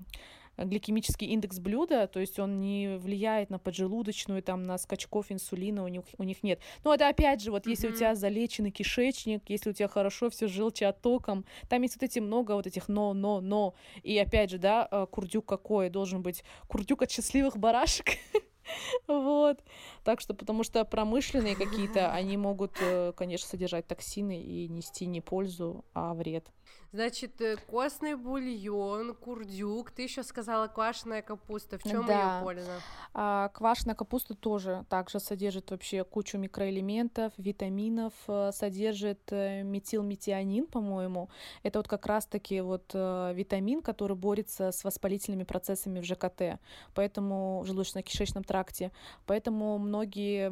[0.59, 5.89] гликемический индекс блюда, то есть он не влияет на поджелудочную, там, на скачков инсулина, у
[5.89, 6.61] них, у них нет.
[6.85, 10.49] Но это опять же, вот если у тебя залеченный кишечник, если у тебя хорошо все
[10.49, 13.75] желчеоттоком, там есть вот эти много вот этих но, но, но.
[14.03, 15.91] И опять же, да, э, курдюк какой?
[15.91, 18.07] Должен быть курдюк от счастливых барашек.
[19.07, 19.59] Вот.
[20.05, 25.21] Так что, потому что промышленные какие-то, они могут, э, конечно, содержать токсины и нести не
[25.21, 26.47] пользу, а вред.
[26.91, 29.91] Значит, э, костный бульон, курдюк.
[29.91, 31.79] Ты еще сказала квашеная капуста.
[31.79, 32.37] В чем Да.
[32.39, 32.81] ее польза?
[33.13, 41.29] А квашеная капуста тоже также содержит вообще кучу микроэлементов, витаминов, э, содержит э, метилметионин, по-моему.
[41.63, 46.59] Это вот как раз-таки вот витамин, который борется с воспалительными процессами в ЖКТ,
[46.95, 48.93] поэтому в желудочно-кишечном тракте.
[49.27, 50.51] Поэтому многие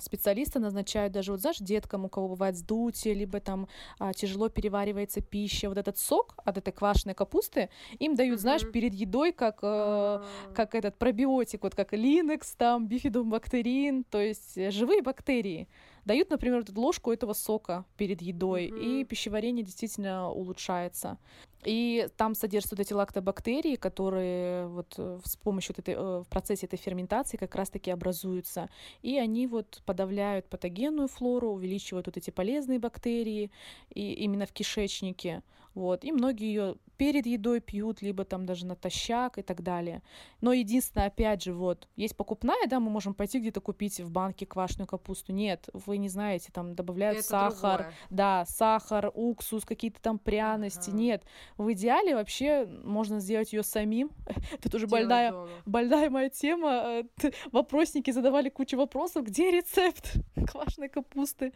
[0.00, 3.68] специалисты назначают даже вот, знаешь, деткам, у кого бывает сдутие, либо там
[3.98, 5.37] а, тяжело переваривается пища,
[5.68, 7.68] вот этот сок от этой квашеной капусты
[7.98, 8.72] им дают, знаешь, Мгм.
[8.72, 10.22] перед едой как э, А,
[10.54, 15.68] как этот пробиотик, вот как линекс, там, бифидобактерин, то есть э, живые бактерии.
[16.08, 19.06] Дают, например, вот эту ложку этого сока перед едой, и Мгм.
[19.06, 21.18] пищеварение действительно улучшается.
[21.66, 26.26] И там содержатся вот эти лактобактерии, которые вот э, с помощью вот этой, э, в
[26.30, 28.70] процессе этой ферментации как раз-таки образуются.
[29.02, 33.50] И они вот подавляют патогенную флору, увеличивают вот эти полезные бактерии
[33.94, 35.42] и именно в кишечнике.
[35.78, 36.04] Вот.
[36.04, 40.02] И многие ее перед едой пьют, либо там даже натощак и так далее.
[40.40, 44.44] Но единственное, опять же, вот, есть покупная, да, мы можем пойти где-то купить в банке
[44.44, 45.32] квашеную капусту.
[45.32, 47.94] Нет, вы не знаете, там добавляют это сахар, другое.
[48.10, 50.90] да, сахар, уксус, какие-то там пряности.
[50.90, 50.98] Ага.
[50.98, 51.22] Нет,
[51.56, 54.10] в идеале вообще можно сделать ее самим.
[54.52, 55.48] Это тоже Делать больная, дома.
[55.66, 57.02] больная моя тема.
[57.22, 60.14] Э, Вопросники задавали кучу вопросов, где рецепт
[60.50, 61.52] квашеной капусты.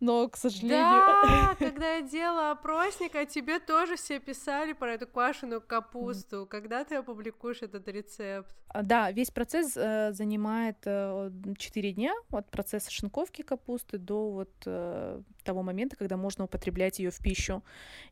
[0.00, 0.80] Но, к сожалению...
[0.80, 6.46] Да, когда я делала опросник, а тебе тоже все писали про эту квашеную капусту.
[6.50, 8.54] Когда ты опубликуешь этот рецепт?
[8.68, 15.22] А, Да, весь процесс э, занимает 4 дня от процесса шинковки капусты до вот э,
[15.44, 17.62] того момента, когда можно употреблять ее в пищу.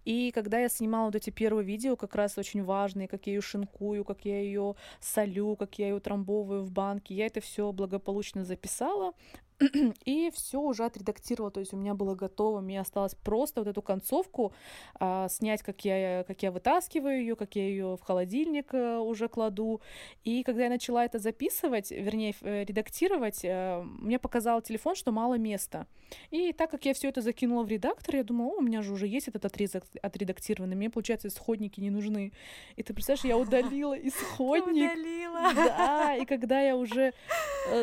[0.05, 3.41] И когда я снимала вот эти первые видео, как раз очень важные, как я ее
[3.41, 8.45] шинкую, как я ее солю, как я ее трамбовываю в банке, я это все благополучно
[8.45, 9.15] записала.
[10.05, 13.83] И все уже отредактировала, то есть у меня было готово, мне осталось просто вот эту
[13.83, 14.53] концовку
[14.95, 19.29] а, снять, как я, как я вытаскиваю ее, как я ее в холодильник а, уже
[19.29, 19.81] кладу,
[20.23, 25.39] и когда я начала это записывать, вернее, э, редактировать, э, мне показал телефон, что мало
[25.39, 25.87] места.
[26.31, 29.07] И так как я все это закинула в редактор, я думала, у меня же уже
[29.07, 32.33] есть этот отрезок отредактированный, мне, получается, исходники не нужны.
[32.77, 34.93] И ты представляешь, я удалила исходник.
[34.93, 35.53] удалила.
[35.55, 37.13] Да, и когда я уже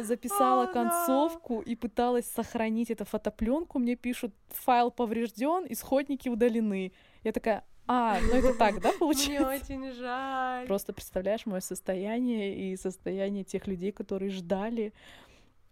[0.01, 6.91] записала концовку и пыталась сохранить эту фотопленку, мне пишут, файл поврежден, исходники удалены.
[7.23, 9.47] Я такая, а, ну это так, да, Мне получается?
[9.65, 10.67] очень жаль.
[10.67, 14.93] Просто представляешь мое состояние и состояние тех людей, которые ждали.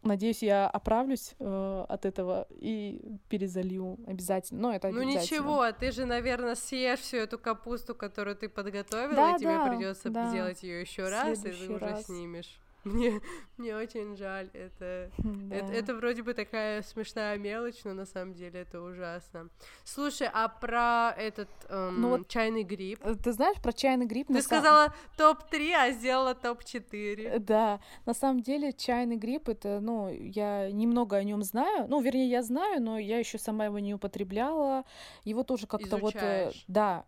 [0.04, 4.62] Надеюсь, я оправлюсь э, от этого и перезалью обязательно.
[4.64, 5.22] Но это Ну обязательно.
[5.22, 9.70] ничего, ты же, наверное, съешь всю эту капусту, которую ты подготовила, Да, и тебе да,
[9.70, 10.28] придется да.
[10.28, 12.06] сделать ее еще раз, и ты уже раз.
[12.08, 12.60] снимешь.
[12.94, 13.22] Мне,
[13.58, 14.50] мне очень жаль.
[14.54, 15.56] Это, Да.
[15.56, 19.50] это, это вроде бы такая смешная мелочь, но на самом деле это ужасно.
[19.86, 23.00] Слушай, а про этот эм, Ну вот- чайный гриб?
[23.04, 24.28] Э, Ты знаешь, про чайный гриб...
[24.28, 27.40] Ты сказала топ-3, а сделала Э, топ-4.
[27.40, 31.88] Да, на самом деле чайный гриб это, ну, я немного о нем знаю.
[31.88, 34.84] Ну, вернее, я знаю, но я еще сама его не употребляла.
[35.24, 37.06] Его тоже как-то вот, э, да,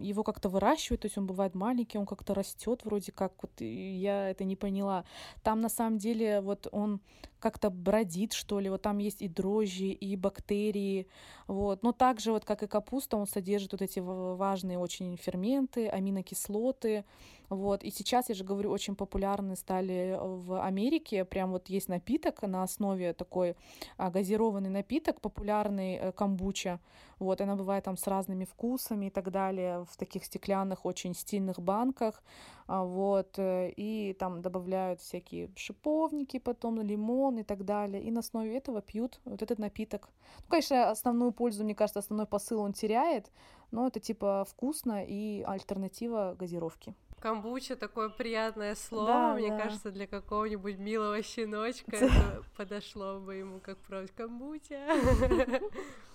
[0.00, 4.30] его как-то выращивают, то есть он бывает маленький, он как-то растет вроде как, вот я
[4.30, 5.04] это не поняла.
[5.42, 7.00] Там на самом деле вот он
[7.38, 11.06] как-то бродит, что ли, вот там есть и дрожжи, и бактерии,
[11.46, 11.82] вот.
[11.82, 17.04] Но также вот как и капуста, он содержит вот эти важные очень ферменты, аминокислоты,
[17.48, 17.82] вот.
[17.82, 22.62] И сейчас, я же говорю, очень популярны стали в Америке, прям вот есть напиток на
[22.62, 23.56] основе такой
[23.96, 26.80] а, газированный напиток, популярный э, камбуча,
[27.18, 31.58] вот, она бывает там с разными вкусами и так далее, в таких стеклянных, очень стильных
[31.58, 32.22] банках,
[32.66, 38.20] а, вот, э, и там добавляют всякие шиповники потом, лимон и так далее, и на
[38.20, 40.08] основе этого пьют вот этот напиток.
[40.38, 43.32] Ну, конечно, основную пользу, мне кажется, основной посыл он теряет,
[43.70, 46.94] но это типа вкусно и альтернатива газировки.
[47.20, 49.58] Камбуча такое приятное слово, да, мне да.
[49.58, 54.78] кажется, для какого-нибудь милого щеночка это подошло бы ему как просто камбуча.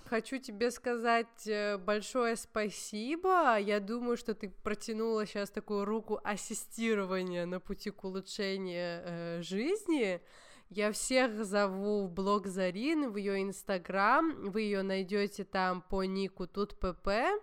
[0.06, 3.58] Хочу тебе сказать э, большое спасибо.
[3.58, 10.20] Я думаю, что ты протянула сейчас такую руку ассистирования на пути к улучшению э, жизни.
[10.68, 14.50] Я всех зову в блог Зарины, в ее инстаграм.
[14.50, 17.40] Вы ее найдете там по нику тут pp.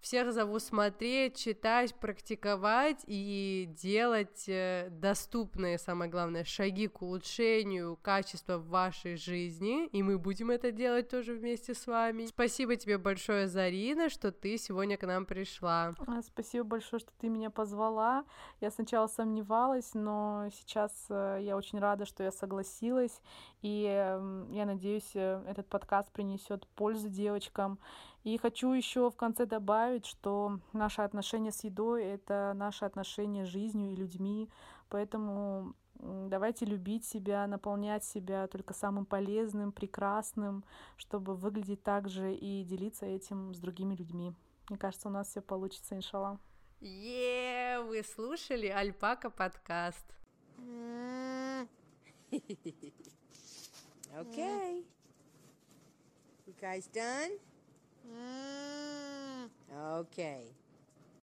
[0.00, 8.58] Всех зову смотреть, читать, практиковать и делать э, доступные, самое главное, шаги к улучшению качества
[8.58, 9.86] вашей жизни.
[9.88, 12.26] И мы будем это делать тоже вместе с вами.
[12.26, 15.94] Спасибо тебе большое, Зарина, что ты сегодня к нам пришла.
[16.06, 18.24] А, спасибо большое, что ты меня позвала.
[18.60, 23.20] Я сначала сомневалась, но сейчас э, я очень рада, что я согласилась.
[23.62, 27.78] И эм, я надеюсь, э, этот подкаст принесет пользу девочкам.
[28.24, 33.48] И хочу еще в конце добавить, что наше отношение с едой— это наше отношение с
[33.48, 34.50] жизнью и людьми,
[34.88, 40.64] поэтому давайте любить себя, наполнять себя только самым полезным, прекрасным,
[40.96, 44.32] чтобы выглядеть так же и делиться этим с другими людьми.
[44.68, 46.38] Мне кажется, у нас все получится, иншалла.
[46.80, 50.06] Е, вы слушали Альпака подкаст.
[54.20, 54.84] Okay.
[56.46, 57.38] You guys done?
[58.08, 59.50] Mm.
[60.00, 60.54] Okay.